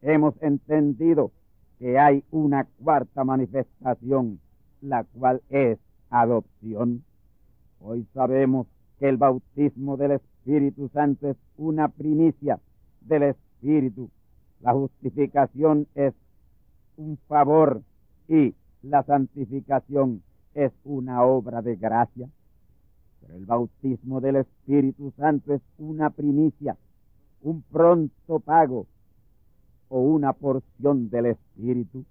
[0.02, 1.32] hemos entendido
[1.78, 4.38] que hay una cuarta manifestación,
[4.82, 5.78] la cual es
[6.20, 7.02] adopción.
[7.80, 12.60] Hoy sabemos que el bautismo del Espíritu Santo es una primicia
[13.00, 14.08] del Espíritu.
[14.60, 16.14] La justificación es
[16.96, 17.82] un favor
[18.28, 20.22] y la santificación
[20.54, 22.28] es una obra de gracia.
[23.20, 26.76] Pero el bautismo del Espíritu Santo es una primicia,
[27.42, 28.86] un pronto pago
[29.88, 32.04] o una porción del Espíritu.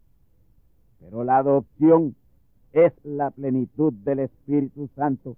[0.99, 2.15] Pero la adopción
[2.73, 5.37] es la plenitud del Espíritu Santo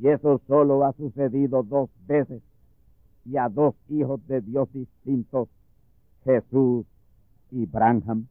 [0.00, 2.42] y eso solo ha sucedido dos veces
[3.24, 5.48] y a dos hijos de Dios distintos,
[6.24, 6.86] Jesús
[7.50, 8.26] y Branham.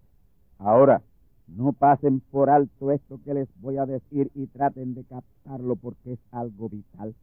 [0.58, 1.02] Ahora,
[1.48, 6.14] no pasen por alto esto que les voy a decir y traten de captarlo porque
[6.14, 7.14] es algo vital.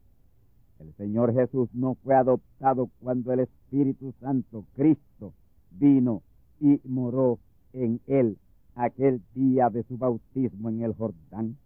[0.79, 5.33] El Señor Jesús no fue adoptado cuando el Espíritu Santo, Cristo,
[5.73, 6.23] vino
[6.61, 7.39] y moró
[7.73, 8.37] en él
[8.75, 11.57] aquel día de su bautismo en el Jordán.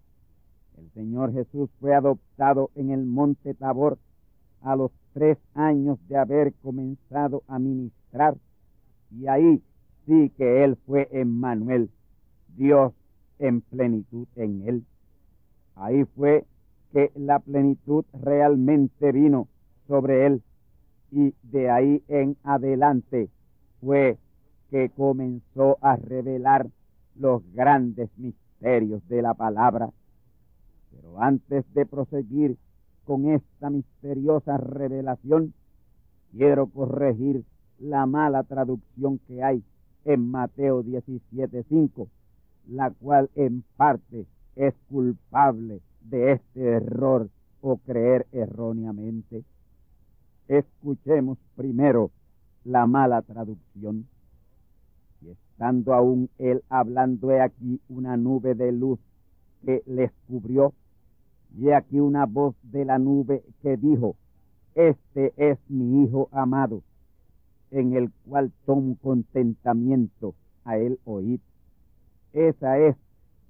[0.77, 3.99] El Señor Jesús fue adoptado en el monte Tabor
[4.63, 8.37] a los tres años de haber comenzado a ministrar
[9.11, 9.63] y ahí
[10.07, 11.91] sí que él fue Emmanuel,
[12.57, 12.93] Dios
[13.39, 14.85] en plenitud en él.
[15.75, 16.45] Ahí fue
[16.93, 19.49] que la plenitud realmente vino
[19.87, 20.43] sobre él
[21.11, 23.29] y de ahí en adelante
[23.81, 24.19] fue
[24.71, 26.69] que comenzó a revelar
[27.19, 29.91] los grandes misterios de la palabra.
[30.91, 32.57] Pero antes de proseguir
[33.05, 35.55] con esta misteriosa revelación,
[36.33, 37.45] quiero corregir
[37.79, 39.63] la mala traducción que hay
[40.05, 42.09] en Mateo 17.5,
[42.69, 47.29] la cual en parte es culpable de este error
[47.61, 49.45] o creer erróneamente.
[50.49, 52.11] Escuchemos primero
[52.65, 54.07] la mala traducción.
[55.57, 58.99] Estando aún él hablando, he aquí una nube de luz
[59.65, 60.75] que les cubrió,
[61.57, 64.17] y he aquí una voz de la nube que dijo,
[64.75, 66.83] Este es mi Hijo amado,
[67.71, 70.35] en el cual tomo contentamiento
[70.67, 71.41] a él oír.
[72.35, 72.95] Esa es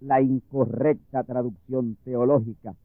[0.01, 2.77] la incorrecta traducción teológica.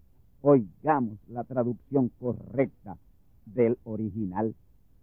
[0.42, 2.98] Oigamos la traducción correcta
[3.46, 4.56] del original.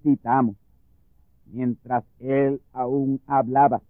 [0.02, 0.56] Citamos,
[1.46, 3.80] mientras él aún hablaba,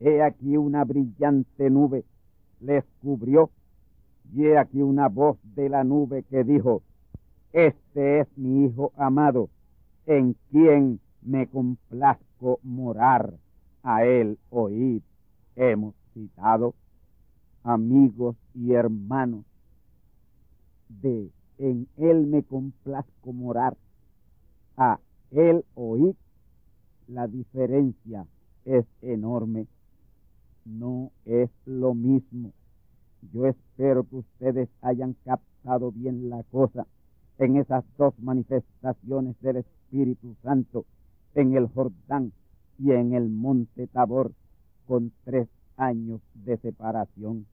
[0.00, 2.04] he aquí una brillante nube
[2.60, 3.50] les cubrió,
[4.32, 6.82] y he aquí una voz de la nube que dijo,
[7.52, 9.50] Este es mi Hijo amado,
[10.06, 13.34] en quien me complazco morar,
[13.82, 15.02] a él oír.
[15.56, 16.74] Hemos citado
[17.62, 19.44] amigos y hermanos
[20.88, 23.76] de en él me complazco morar,
[24.76, 24.98] a
[25.30, 26.16] él oír.
[27.06, 28.26] La diferencia
[28.64, 29.66] es enorme,
[30.64, 32.52] no es lo mismo.
[33.32, 36.86] Yo espero que ustedes hayan captado bien la cosa
[37.38, 40.84] en esas dos manifestaciones del Espíritu Santo
[41.34, 42.32] en el Jordán
[42.78, 44.32] y en el monte Tabor
[44.86, 47.46] con tres años de separación.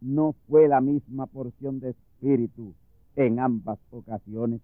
[0.00, 2.74] No fue la misma porción de espíritu
[3.16, 4.60] en ambas ocasiones.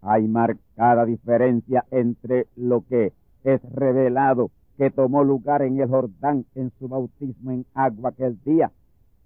[0.00, 6.72] Hay marcada diferencia entre lo que es revelado que tomó lugar en el Jordán en
[6.78, 8.72] su bautismo en agua aquel día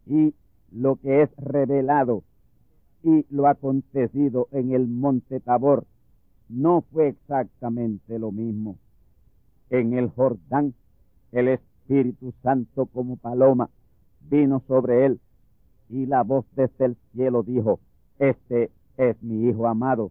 [0.06, 0.34] y
[0.70, 2.22] lo que es revelado
[3.02, 5.86] y lo acontecido en el monte Tabor
[6.48, 8.76] no fue exactamente lo mismo.
[9.70, 10.74] En el Jordán,
[11.32, 13.70] el Espíritu Santo como paloma
[14.30, 15.20] vino sobre él
[15.88, 17.80] y la voz desde el cielo dijo,
[18.18, 20.10] este es mi Hijo amado,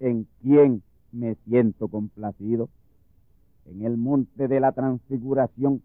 [0.00, 0.82] en quien
[1.12, 2.68] me siento complacido.
[3.66, 5.82] En el monte de la transfiguración,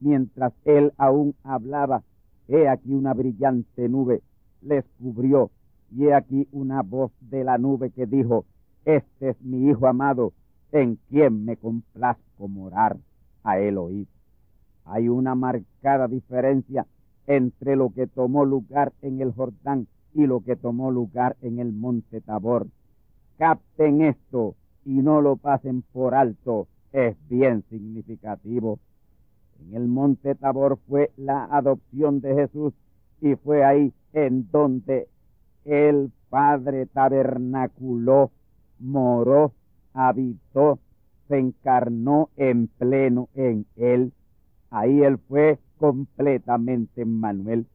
[0.00, 2.02] mientras él aún hablaba,
[2.48, 4.22] he aquí una brillante nube
[4.62, 5.50] les cubrió,
[5.90, 8.44] y he aquí una voz de la nube que dijo,
[8.84, 10.32] este es mi Hijo amado,
[10.72, 12.96] en quien me complazco morar,
[13.42, 14.06] a él oír.
[14.84, 16.86] Hay una marcada diferencia
[17.26, 21.72] entre lo que tomó lugar en el Jordán y lo que tomó lugar en el
[21.72, 22.66] monte Tabor.
[23.36, 24.54] Capten esto
[24.84, 28.78] y no lo pasen por alto, es bien significativo.
[29.60, 32.72] En el monte Tabor fue la adopción de Jesús
[33.20, 35.08] y fue ahí en donde
[35.64, 38.30] el Padre tabernaculó
[38.78, 39.52] moró,
[39.92, 40.78] habitó,
[41.28, 44.12] se encarnó en pleno en él.
[44.70, 47.66] Ahí él fue completamente Manuel.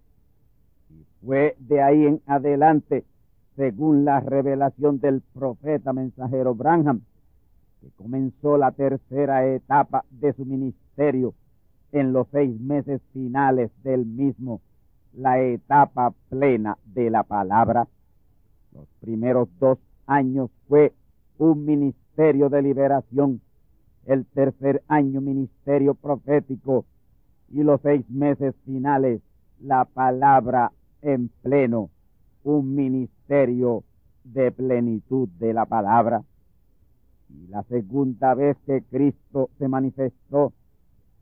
[0.89, 3.03] Y Fue de ahí en adelante,
[3.55, 7.01] según la revelación del profeta mensajero Branham,
[7.84, 11.34] que comenzó la tercera etapa de su ministerio
[11.92, 14.62] en los seis meses finales del mismo,
[15.14, 17.88] la etapa plena de la palabra.
[18.74, 20.94] Los primeros dos años fue
[21.38, 23.42] un ministerio de liberación,
[24.06, 26.86] el tercer año ministerio profético
[27.50, 29.22] y los seis meses finales
[29.60, 30.72] la palabra
[31.02, 31.90] en pleno,
[32.46, 33.84] un ministerio
[34.24, 36.24] de plenitud de la palabra.
[37.34, 40.54] Y la segunda vez que Cristo se manifestó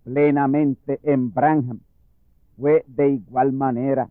[0.04, 1.80] plenamente en Branham
[2.58, 4.10] fue de igual manera.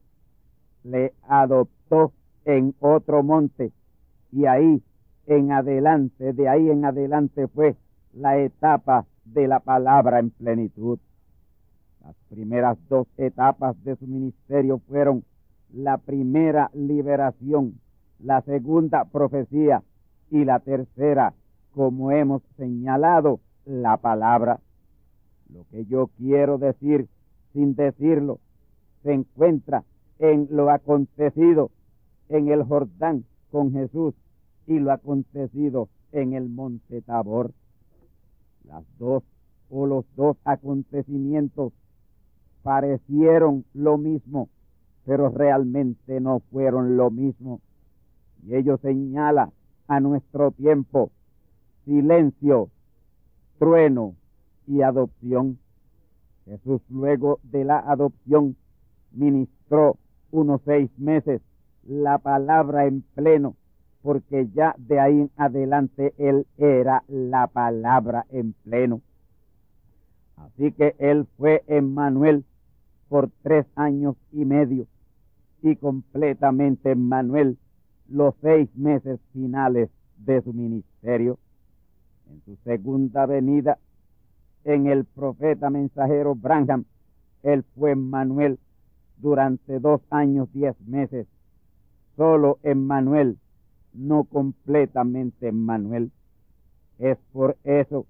[0.83, 2.13] Le adoptó
[2.45, 3.73] en otro monte
[4.33, 4.83] y ahí
[5.27, 7.77] en adelante, de ahí en adelante fue
[8.13, 10.99] la etapa de la palabra en plenitud.
[12.03, 15.25] Las primeras dos etapas de su ministerio fueron
[15.73, 17.79] la primera liberación,
[18.19, 19.83] la segunda profecía
[20.31, 21.35] y la tercera,
[21.75, 24.61] como hemos señalado, la palabra.
[25.53, 27.09] Lo que yo quiero decir
[27.53, 28.39] sin decirlo
[29.03, 29.85] se encuentra
[30.19, 31.71] en lo acontecido
[32.29, 34.15] en el Jordán con Jesús
[34.67, 37.53] y lo acontecido en el monte Tabor.
[38.65, 39.25] Las dos
[39.71, 41.73] o los dos acontecimientos
[42.63, 44.49] parecieron lo mismo,
[45.05, 47.61] pero realmente no fueron lo mismo.
[48.47, 49.51] Y ello señala
[49.89, 51.11] a nuestro tiempo
[51.85, 52.71] silencio,
[53.59, 54.15] trueno
[54.67, 55.59] y adopción.
[56.45, 58.57] Jesús luego de la adopción
[59.13, 59.97] ministró
[60.31, 61.43] unos seis meses
[61.85, 63.57] la palabra en pleno,
[64.03, 69.01] porque ya de ahí adelante él era la palabra en pleno.
[70.37, 72.45] Así que él fue Emmanuel
[73.09, 74.87] por tres años y medio
[75.63, 77.59] y completamente Emmanuel
[78.09, 81.39] los seis meses finales de su ministerio.
[82.31, 83.79] En su segunda venida,
[84.65, 86.85] en el profeta mensajero Branham,
[87.43, 88.59] él fue Emmanuel
[89.17, 91.27] durante dos años diez meses.
[92.17, 93.39] Solo Emmanuel,
[93.95, 96.13] no completamente Emmanuel.
[96.99, 98.07] Es por eso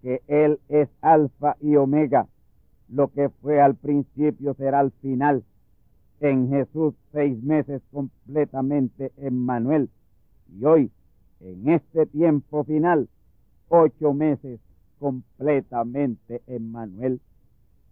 [0.00, 2.26] que Él es alfa y omega.
[2.88, 5.44] Lo que fue al principio será al final.
[6.20, 9.88] En Jesús seis meses completamente Emmanuel.
[10.48, 10.90] Y hoy,
[11.40, 13.08] en este tiempo final,
[13.74, 14.60] ocho meses
[14.98, 17.22] completamente Emmanuel.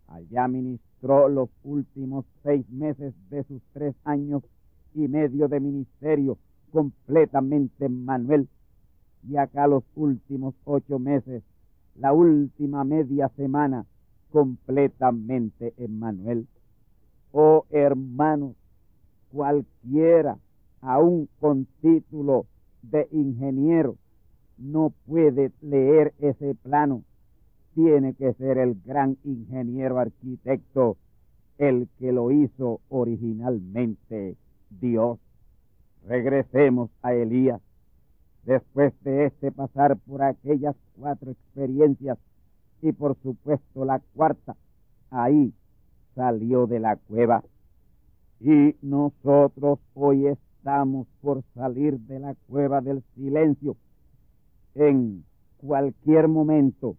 [0.09, 4.43] Allá ministró los últimos seis meses de sus tres años
[4.95, 6.37] y medio de ministerio
[6.71, 8.47] completamente Emmanuel.
[9.27, 11.43] Y acá los últimos ocho meses
[11.95, 13.87] la última media semana
[14.31, 16.47] completamente Emmanuel.
[17.33, 18.55] Oh hermanos,
[19.33, 20.37] cualquiera,
[20.83, 22.45] aún con título
[22.83, 23.97] de ingeniero,
[24.61, 27.03] no puede leer ese plano.
[27.75, 30.97] Tiene que ser el gran ingeniero arquitecto
[31.59, 34.37] el que lo hizo originalmente
[34.71, 35.19] Dios.
[36.07, 37.61] Regresemos a Elías.
[38.45, 42.19] Después de este pasar por aquellas cuatro experiencias
[42.81, 44.57] y por supuesto la cuarta,
[45.11, 45.53] ahí
[46.15, 47.45] salió de la cueva.
[48.41, 53.77] Y nosotros hoy estamos por salir de la cueva del silencio.
[54.75, 55.25] En
[55.59, 56.97] cualquier momento,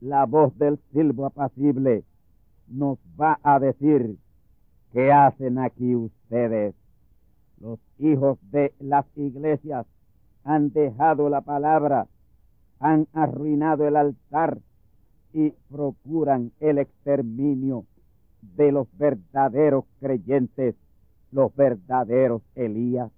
[0.00, 2.04] la voz del silbo apacible
[2.68, 4.16] nos va a decir,
[4.92, 6.74] ¿qué hacen aquí ustedes?
[7.60, 9.86] Los hijos de las iglesias
[10.44, 12.08] han dejado la palabra,
[12.80, 14.58] han arruinado el altar
[15.32, 17.84] y procuran el exterminio
[18.56, 20.74] de los verdaderos creyentes,
[21.30, 23.10] los verdaderos Elías.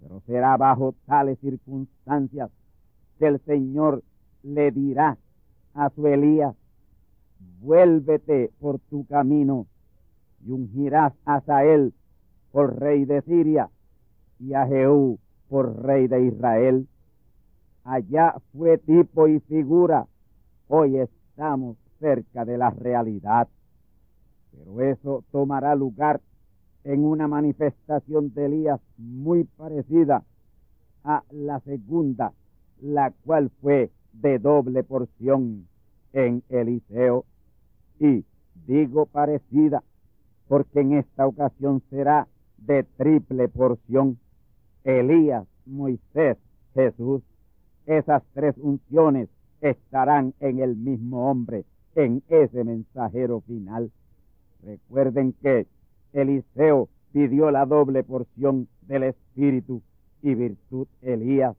[0.00, 2.50] Pero será bajo tales circunstancias
[3.18, 4.02] que el Señor
[4.42, 5.18] le dirá
[5.74, 6.54] a su Elías,
[7.60, 9.66] vuélvete por tu camino
[10.44, 11.92] y ungirás a él
[12.52, 13.70] por rey de Siria
[14.38, 16.88] y a Jehú por rey de Israel.
[17.84, 20.06] Allá fue tipo y figura.
[20.68, 23.48] Hoy estamos cerca de la realidad.
[24.52, 26.20] Pero eso tomará lugar
[26.84, 30.24] en una manifestación de Elías muy parecida
[31.04, 32.32] a la segunda,
[32.80, 35.66] la cual fue de doble porción
[36.12, 37.24] en Eliseo.
[37.98, 38.24] Y
[38.66, 39.82] digo parecida
[40.48, 44.18] porque en esta ocasión será de triple porción
[44.84, 46.38] Elías, Moisés,
[46.74, 47.22] Jesús.
[47.86, 49.28] Esas tres unciones
[49.60, 51.64] estarán en el mismo hombre,
[51.94, 53.90] en ese mensajero final.
[54.62, 55.66] Recuerden que
[56.12, 59.82] Eliseo pidió la doble porción del Espíritu
[60.22, 61.56] y virtud Elías.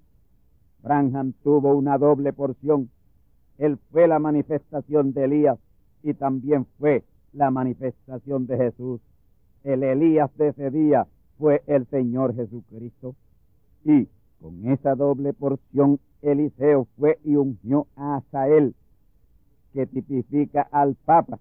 [0.83, 2.89] Branham tuvo una doble porción.
[3.57, 5.59] Él fue la manifestación de Elías
[6.03, 7.03] y también fue
[7.33, 9.01] la manifestación de Jesús.
[9.63, 11.07] El Elías de ese día
[11.37, 13.15] fue el Señor Jesucristo.
[13.83, 14.07] Y
[14.39, 18.75] con esa doble porción Eliseo fue y ungió a Asael,
[19.73, 21.39] que tipifica al Papa,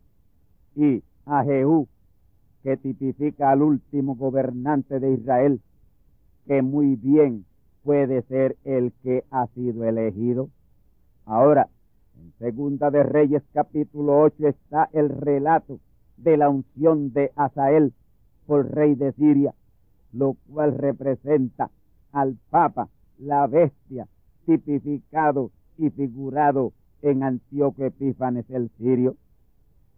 [0.74, 1.88] y a Jehú,
[2.62, 5.60] que tipifica al último gobernante de Israel,
[6.46, 7.44] que muy bien
[7.86, 10.50] puede ser el que ha sido elegido.
[11.24, 11.68] Ahora,
[12.20, 15.78] en Segunda de Reyes capítulo 8 está el relato
[16.16, 17.94] de la unción de Asael
[18.44, 19.54] por rey de Siria,
[20.12, 21.70] lo cual representa
[22.10, 24.08] al Papa, la bestia,
[24.46, 26.72] tipificado y figurado
[27.02, 29.14] en Antíoco Epífanes el Sirio.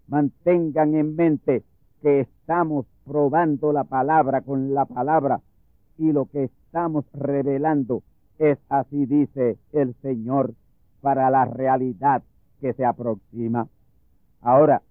[0.09, 1.65] Mantengan en mente
[2.03, 5.41] que estamos probando la palabra con la palabra
[5.99, 8.03] y lo que estamos revelando
[8.39, 10.55] es así dice el Señor
[11.01, 12.23] para la realidad
[12.61, 13.69] que se aproxima.
[14.41, 14.83] Ahora,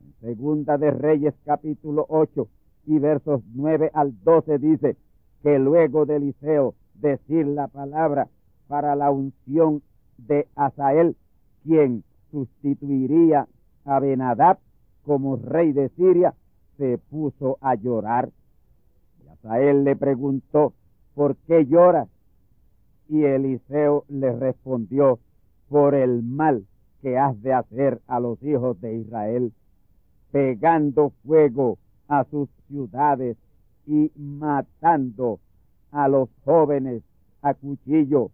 [0.00, 2.48] en Segunda de Reyes capítulo 8
[2.86, 4.96] y versos 9 al 12 dice
[5.42, 8.28] que luego de Eliseo decir la palabra
[8.68, 9.82] para la unción
[10.18, 11.16] de Asael,
[11.64, 13.48] quien sustituiría
[13.84, 14.58] a Benadab
[15.04, 16.34] como rey de Siria,
[16.78, 18.30] se puso a llorar.
[19.42, 20.72] Y Asael le preguntó,
[21.14, 22.08] ¿por qué lloras?
[23.08, 25.18] Y Eliseo le respondió,
[25.68, 26.66] por el mal
[27.00, 29.52] que has de hacer a los hijos de Israel,
[30.30, 31.78] pegando fuego
[32.08, 33.38] a sus ciudades
[33.86, 35.40] y matando
[35.90, 37.02] a los jóvenes
[37.40, 38.30] a cuchillo,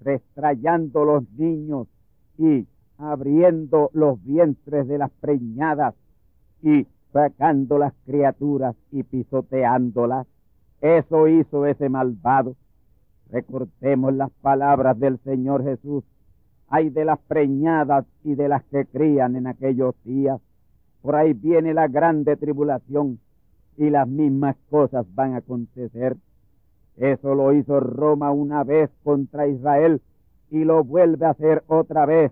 [0.00, 1.88] restrayando los niños
[2.38, 2.66] y
[2.98, 5.94] abriendo los vientres de las preñadas
[6.62, 10.26] y sacando las criaturas y pisoteándolas.
[10.86, 12.54] Eso hizo ese malvado.
[13.32, 16.04] Recordemos las palabras del Señor Jesús.
[16.68, 20.40] Hay de las preñadas y de las que crían en aquellos días.
[21.02, 23.18] Por ahí viene la grande tribulación
[23.76, 26.16] y las mismas cosas van a acontecer.
[26.96, 30.00] Eso lo hizo Roma una vez contra Israel
[30.50, 32.30] y lo vuelve a hacer otra vez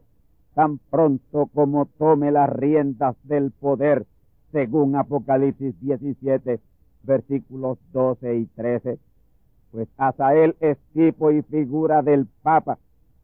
[0.55, 4.07] tan pronto como tome las riendas del poder,
[4.53, 6.61] según Apocalipsis 17,
[7.05, 8.99] versículos 12 y 13.
[9.71, 12.79] Pues Asael es tipo y figura del Papa,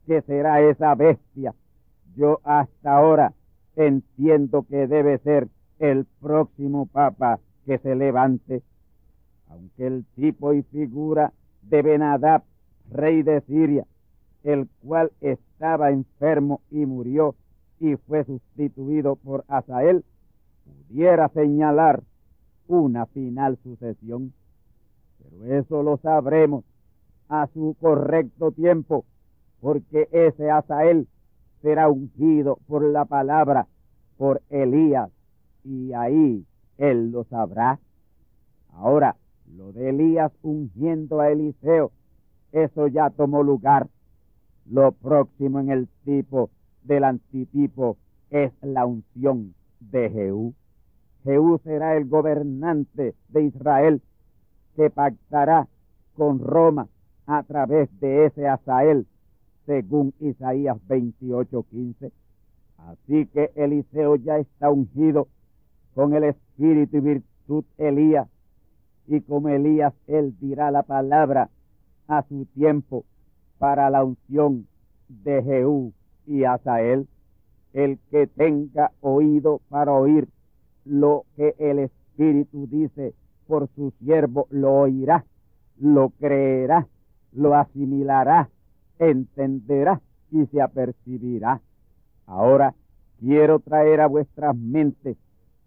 [0.05, 1.53] que será esa bestia.
[2.15, 3.33] Yo hasta ahora
[3.75, 5.47] entiendo que debe ser
[5.79, 8.63] el próximo Papa que se levante
[9.51, 12.43] aunque el tipo y figura de Benadab,
[12.89, 13.85] rey de Siria,
[14.43, 17.35] el cual estaba enfermo y murió
[17.79, 20.03] y fue sustituido por Asael,
[20.63, 22.01] pudiera señalar
[22.79, 24.33] una final sucesión.
[25.19, 26.63] Pero eso lo sabremos
[27.29, 29.05] a su correcto tiempo,
[29.59, 31.07] porque ese Asael
[31.61, 33.67] será ungido por la palabra,
[34.17, 35.09] por Elías,
[35.63, 36.45] y ahí
[36.77, 37.79] él lo sabrá.
[38.73, 39.15] Ahora,
[39.55, 41.91] lo de Elías ungiendo a Eliseo,
[42.51, 43.87] eso ya tomó lugar.
[44.69, 46.49] Lo próximo en el tipo
[46.83, 47.97] del antitipo
[48.29, 50.53] es la unción de Jehú.
[51.23, 54.01] Jehú será el gobernante de Israel
[54.75, 55.67] que pactará
[56.15, 56.87] con Roma
[57.27, 59.05] a través de ese Asael,
[59.65, 62.11] según Isaías 28:15.
[62.77, 65.27] Así que Eliseo ya está ungido
[65.93, 68.27] con el espíritu y virtud Elías
[69.07, 71.49] y como Elías, él dirá la palabra
[72.07, 73.03] a su tiempo
[73.57, 74.67] para la unción
[75.09, 75.93] de Jehú
[76.25, 77.07] y Asael.
[77.73, 80.27] El que tenga oído para oír
[80.85, 83.13] lo que el Espíritu dice
[83.47, 85.25] por su siervo, lo oirá,
[85.79, 86.87] lo creerá,
[87.33, 88.49] lo asimilará,
[88.99, 90.01] entenderá
[90.31, 91.61] y se apercibirá.
[92.25, 92.73] Ahora
[93.19, 95.17] quiero traer a vuestras mentes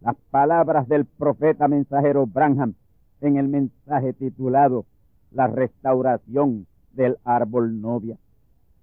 [0.01, 2.75] las palabras del profeta mensajero Branham
[3.21, 4.85] en el mensaje titulado
[5.31, 8.19] La restauración del árbol novia.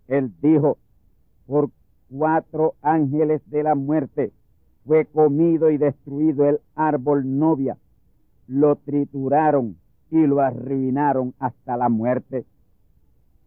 [0.08, 0.78] Él dijo,
[1.48, 1.70] por
[2.10, 4.32] cuatro ángeles de la muerte
[4.86, 7.78] fue comido y destruido el árbol novia.
[8.48, 9.78] Lo trituraron
[10.10, 12.46] y lo arruinaron hasta la muerte.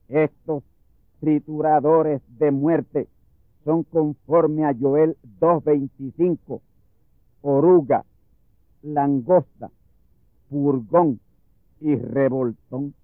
[0.08, 0.62] Estos
[1.20, 3.08] trituradores de muerte
[3.64, 6.60] son conforme a Joel 2.25,
[7.42, 8.04] oruga,
[8.82, 9.70] langosta,
[10.50, 11.20] purgón
[11.80, 12.94] y revoltón,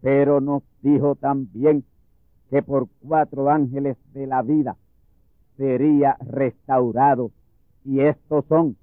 [0.00, 1.84] pero nos dijo también
[2.50, 4.76] que por cuatro ángeles de la vida
[5.56, 7.30] sería restaurado.
[7.84, 8.76] Y estos son,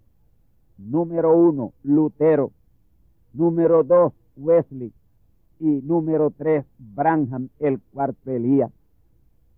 [0.78, 2.52] número uno, Lutero,
[3.34, 4.94] número dos, Wesley,
[5.60, 8.72] y número tres, Branham, el cuarto Elías.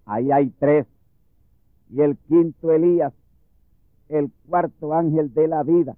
[0.06, 0.86] Ahí hay tres.
[1.89, 3.14] Y el quinto Elías,
[4.10, 5.96] el cuarto ángel de la vida,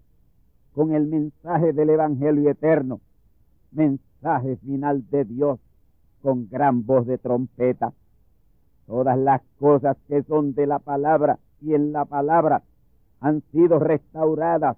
[0.73, 2.99] con el mensaje del Evangelio eterno,
[3.71, 5.59] mensaje final de Dios,
[6.21, 7.93] con gran voz de trompeta.
[8.87, 12.63] Todas las cosas que son de la palabra y en la palabra
[13.25, 14.77] han sido restauradas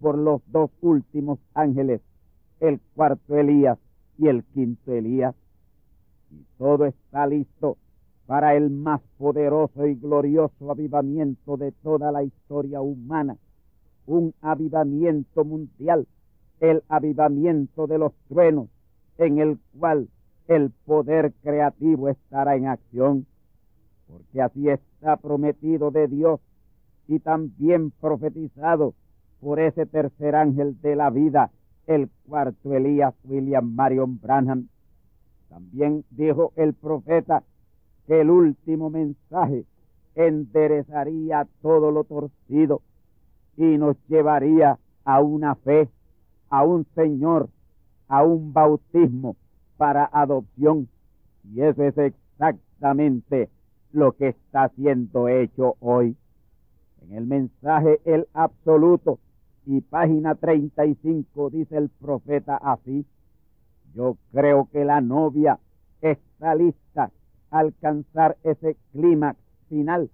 [0.00, 2.02] por los dos últimos ángeles,
[2.60, 3.78] el cuarto Elías
[4.18, 5.34] y el quinto Elías.
[6.30, 7.78] Y todo está listo
[8.26, 13.38] para el más poderoso y glorioso avivamiento de toda la historia humana,
[14.04, 16.06] un avivamiento mundial,
[16.60, 18.68] el avivamiento de los truenos,
[19.16, 20.10] en el cual
[20.48, 23.24] el poder creativo estará en acción,
[24.06, 26.40] porque así está prometido de Dios
[27.10, 28.94] y también profetizado
[29.40, 31.50] por ese tercer ángel de la vida,
[31.88, 34.68] el cuarto Elías William Marion Branham.
[35.48, 37.42] También dijo el profeta
[38.06, 39.64] que el último mensaje
[40.14, 42.80] enderezaría todo lo torcido
[43.56, 45.88] y nos llevaría a una fe,
[46.48, 47.48] a un Señor,
[48.06, 49.34] a un bautismo
[49.76, 50.88] para adopción.
[51.42, 53.50] Y eso es exactamente
[53.90, 56.16] lo que está siendo hecho hoy.
[57.02, 59.18] En el mensaje El Absoluto
[59.66, 63.06] y página 35 dice el profeta así,
[63.94, 65.58] yo creo que la novia
[66.00, 67.10] está lista
[67.50, 69.38] a alcanzar ese clímax
[69.68, 70.10] final,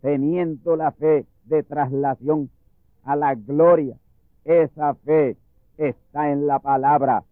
[0.00, 2.50] teniendo la fe de traslación
[3.04, 3.96] a la gloria.
[4.44, 5.36] Esa fe
[5.76, 7.24] está en la palabra,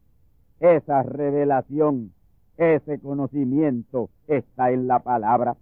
[0.59, 2.13] esa revelación,
[2.57, 5.57] ese conocimiento está en la palabra.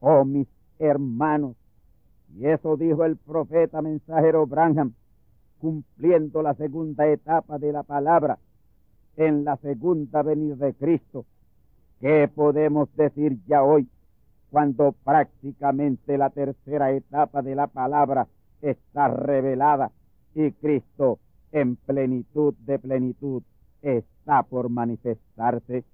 [0.00, 1.56] Oh mis hermanos,
[2.34, 4.92] y eso dijo el profeta mensajero Branham,
[5.58, 8.38] cumpliendo la segunda etapa de la palabra
[9.16, 11.24] en la segunda venida de Cristo.
[12.00, 13.88] ¿Qué podemos decir ya hoy
[14.50, 18.26] cuando prácticamente la tercera etapa de la palabra
[18.60, 19.90] está revelada
[20.34, 21.18] y Cristo
[21.52, 23.42] en plenitud de plenitud
[23.80, 25.84] está por manifestarse?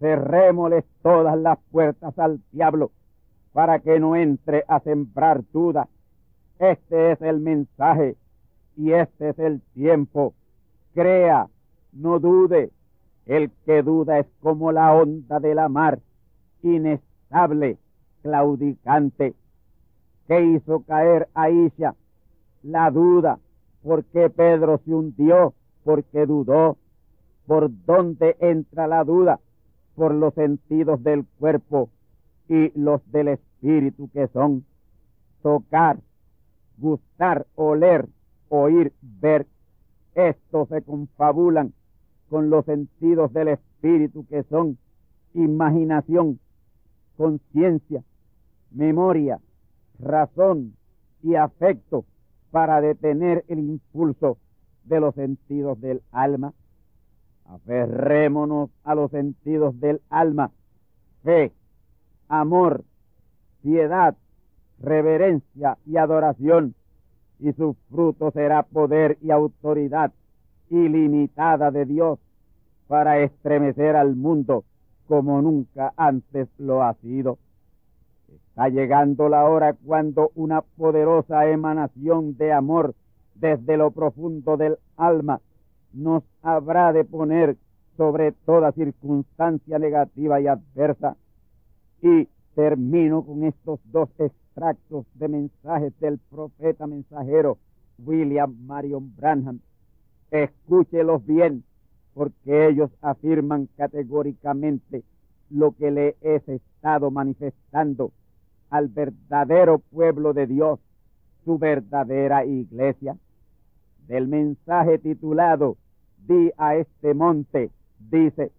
[0.00, 2.90] Cerrémosles todas las puertas al diablo
[3.58, 5.88] para que no entre a sembrar duda.
[6.60, 8.14] Este es el mensaje
[8.76, 10.32] y este es el tiempo.
[10.94, 11.48] Crea,
[11.92, 12.70] no dude.
[13.26, 15.98] El que duda es como la onda de la mar,
[16.62, 17.78] inestable,
[18.22, 19.34] claudicante.
[20.28, 21.96] que hizo caer a Isha?
[22.62, 23.40] La duda.
[23.82, 25.52] ¿Por qué Pedro se hundió?
[25.82, 26.76] Porque dudó.
[27.48, 29.40] ¿Por dónde entra la duda?
[29.96, 31.90] Por los sentidos del cuerpo
[32.48, 34.64] y los del espíritu que son
[35.42, 35.98] tocar,
[36.76, 38.08] gustar, oler,
[38.48, 39.46] oír, ver.
[40.14, 41.72] Estos se confabulan
[42.28, 44.78] con los sentidos del espíritu que son
[45.34, 46.40] imaginación,
[47.16, 48.02] conciencia,
[48.70, 49.40] memoria,
[49.98, 50.74] razón
[51.22, 52.04] y afecto
[52.50, 54.38] para detener el impulso
[54.84, 56.54] de los sentidos del alma.
[57.44, 60.50] Aferrémonos a los sentidos del alma,
[61.22, 61.52] fe,
[62.28, 62.84] amor,
[63.68, 64.16] piedad,
[64.80, 66.74] reverencia y adoración,
[67.38, 70.10] y su fruto será poder y autoridad
[70.70, 72.18] ilimitada de Dios
[72.86, 74.64] para estremecer al mundo
[75.06, 77.36] como nunca antes lo ha sido.
[78.32, 82.94] Está llegando la hora cuando una poderosa emanación de amor
[83.34, 85.42] desde lo profundo del alma
[85.92, 87.56] nos habrá de poner
[87.98, 91.16] sobre toda circunstancia negativa y adversa
[92.00, 92.28] y
[92.58, 97.56] termino con estos dos extractos de mensajes del profeta mensajero
[98.04, 99.60] William Marion Branham.
[100.32, 101.62] Escúchelos bien,
[102.14, 105.04] porque ellos afirman categóricamente
[105.50, 108.10] lo que le he estado manifestando
[108.70, 110.80] al verdadero pueblo de Dios,
[111.44, 113.16] su verdadera iglesia.
[114.08, 115.76] Del mensaje titulado
[116.26, 118.50] Di a este monte, dice,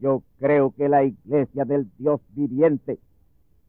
[0.00, 2.98] yo creo que la iglesia del Dios viviente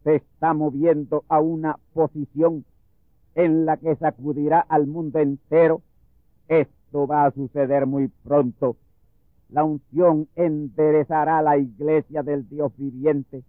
[0.04, 2.66] se está moviendo a una posición
[3.36, 5.82] en la que sacudirá al mundo entero.
[6.48, 8.78] Esto va a suceder muy pronto.
[9.50, 13.44] La unción enderezará la iglesia del Dios viviente.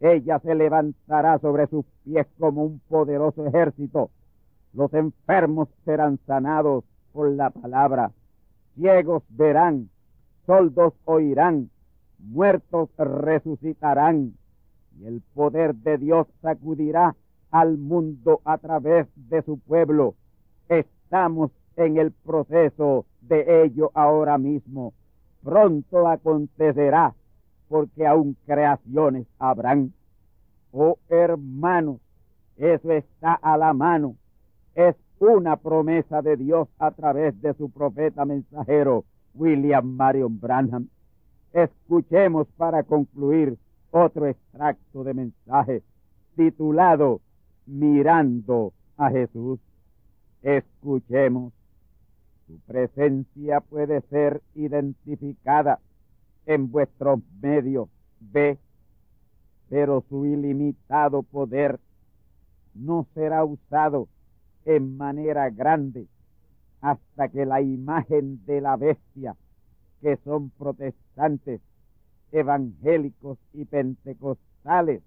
[0.00, 4.10] Ella se levantará sobre sus pies como un poderoso ejército.
[4.72, 8.12] Los enfermos serán sanados por la palabra.
[8.74, 9.88] Ciegos verán,
[10.46, 11.70] soldos oirán,
[12.24, 14.34] muertos resucitarán
[14.98, 17.14] y el poder de Dios sacudirá
[17.50, 20.14] al mundo a través de su pueblo.
[20.68, 24.92] Estamos en el proceso de ello ahora mismo.
[25.42, 27.14] Pronto acontecerá,
[27.68, 29.92] porque aún creaciones habrán.
[30.72, 32.00] Oh hermanos,
[32.56, 34.16] eso está a la mano.
[34.74, 39.04] Es una promesa de Dios a través de su profeta mensajero,
[39.34, 40.88] William Marion Branham.
[41.54, 43.56] Escuchemos para concluir
[43.92, 45.82] otro extracto de mensaje
[46.34, 47.20] titulado
[47.64, 49.60] Mirando a Jesús.
[50.42, 51.52] Escuchemos.
[52.48, 55.78] Su presencia puede ser identificada
[56.44, 57.88] en vuestros medios,
[58.18, 58.58] ve,
[59.68, 61.78] pero su ilimitado poder
[62.74, 64.08] no será usado
[64.64, 66.08] en manera grande
[66.80, 69.36] hasta que la imagen de la bestia,
[70.04, 71.62] que son protestantes,
[72.30, 75.02] evangélicos y pentecostales,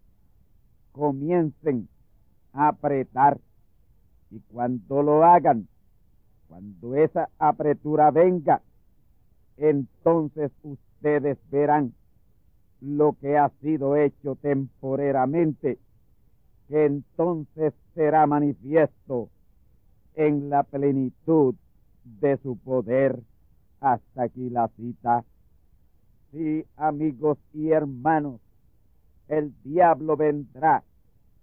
[0.91, 1.87] comiencen
[2.51, 3.39] a apretar.
[4.31, 5.67] Y cuando lo hagan,
[6.47, 8.63] cuando esa apretura venga,
[9.57, 11.93] entonces ustedes verán
[12.81, 15.77] lo que ha sido hecho temporeramente,
[16.69, 19.29] que entonces será manifiesto
[20.15, 21.53] en la plenitud
[22.03, 23.21] de su poder.
[23.79, 25.23] Hasta aquí la cita.
[26.31, 28.41] Sí, amigos y hermanos,
[29.27, 30.83] el diablo vendrá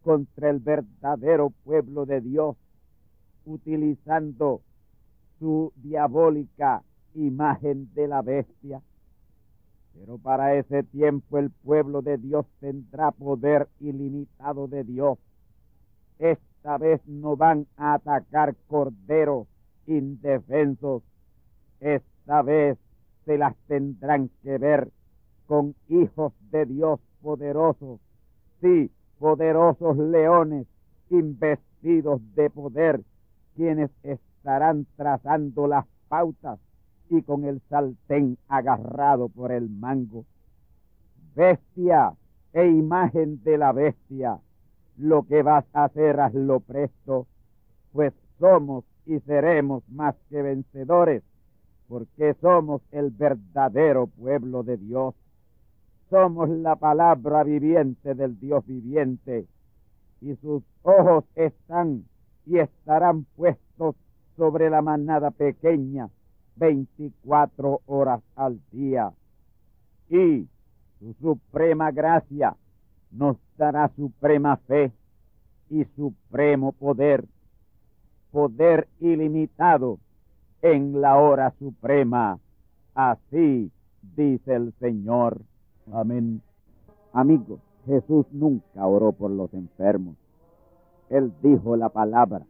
[0.02, 2.56] contra el verdadero pueblo de Dios,
[3.46, 4.60] utilizando
[5.38, 6.82] su diabólica
[7.14, 8.82] imagen de la bestia.
[9.94, 15.18] Pero para ese tiempo el pueblo de Dios tendrá poder ilimitado de Dios.
[16.18, 19.46] Esta vez no van a atacar corderos
[19.86, 21.02] indefensos.
[22.24, 22.78] Esta vez
[23.26, 24.90] se las tendrán que ver
[25.46, 28.00] con hijos de Dios poderosos.
[28.62, 30.66] Sí, poderosos leones
[31.10, 33.02] investidos de poder,
[33.56, 36.58] quienes estarán trazando las pautas
[37.10, 40.24] y con el saltén agarrado por el mango.
[41.36, 42.14] Bestia
[42.54, 44.38] e imagen de la bestia,
[44.96, 47.26] lo que vas a hacer hazlo presto,
[47.92, 51.22] pues somos y seremos más que vencedores,
[51.88, 55.14] porque somos el verdadero pueblo de Dios.
[56.10, 59.46] Somos la palabra viviente del Dios viviente,
[60.20, 62.04] y sus ojos están
[62.46, 63.96] y estarán puestos
[64.36, 66.08] sobre la manada pequeña
[66.56, 69.12] 24 horas al día.
[70.08, 70.46] Y
[70.98, 72.56] su suprema gracia
[73.10, 74.92] nos dará suprema fe
[75.70, 77.24] y supremo poder,
[78.30, 79.98] poder ilimitado
[80.64, 82.40] en la hora suprema.
[82.94, 83.70] Así
[84.16, 85.42] dice el Señor.
[85.92, 86.40] Amén.
[87.12, 90.16] Amigos, Jesús nunca oró por los enfermos.
[91.10, 92.46] Él dijo la palabra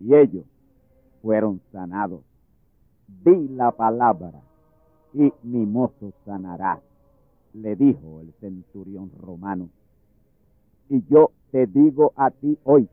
[0.00, 0.46] y ellos
[1.20, 2.22] fueron sanados.
[3.22, 4.40] Di la palabra
[5.12, 6.80] y mi mozo sanará,
[7.52, 9.68] le dijo el centurión romano.
[10.88, 12.88] Y yo te digo a ti hoy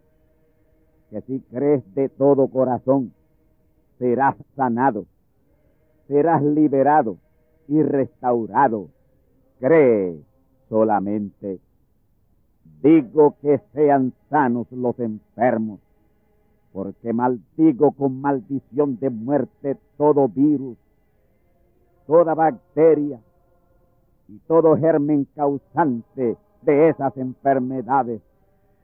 [1.10, 3.14] que si crees de todo corazón,
[4.02, 5.06] serás sanado,
[6.08, 7.18] serás liberado
[7.68, 8.90] y restaurado.
[9.60, 10.20] Cree
[10.70, 11.60] solamente.
[12.82, 15.80] Digo que sean sanos los enfermos
[16.74, 20.78] porque maldigo con maldición de muerte todo virus,
[22.08, 23.20] toda bacteria
[24.28, 28.22] y todo germen causante de esas enfermedades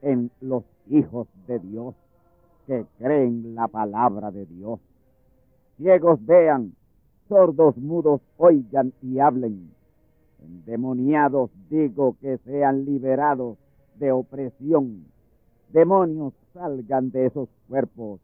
[0.03, 1.95] en los hijos de Dios
[2.68, 4.80] que creen la palabra de Dios.
[5.78, 6.73] Ciegos vean,
[7.28, 9.71] sordos mudos oigan y hablen.
[10.43, 13.57] Endemoniados digo que sean liberados
[13.95, 15.05] de opresión
[15.69, 18.19] demonios salgan de esos cuerpos.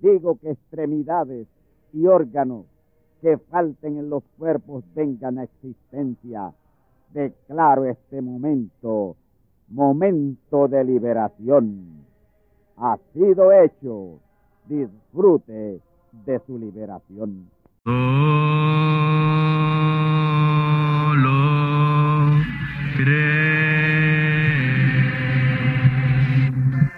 [0.00, 1.46] Digo que extremidades
[1.92, 2.66] y órganos
[3.20, 6.52] que falten en los cuerpos vengan a existencia.
[7.12, 9.16] Declaro este momento,
[9.68, 12.04] momento de liberación.
[12.76, 14.18] Ha sido hecho.
[14.66, 15.80] Disfrute
[16.12, 17.50] de su liberación.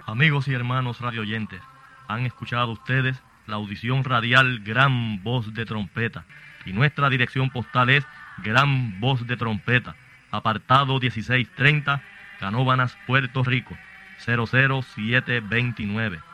[0.06, 1.60] Amigos y hermanos radioyentes,
[2.08, 6.24] han escuchado ustedes la audición radial Gran Voz de Trompeta
[6.64, 8.06] y nuestra dirección postal es
[8.42, 9.96] Gran Voz de Trompeta,
[10.30, 12.02] apartado 1630,
[12.40, 13.76] Canóbanas, Puerto Rico,
[14.24, 16.33] 00729.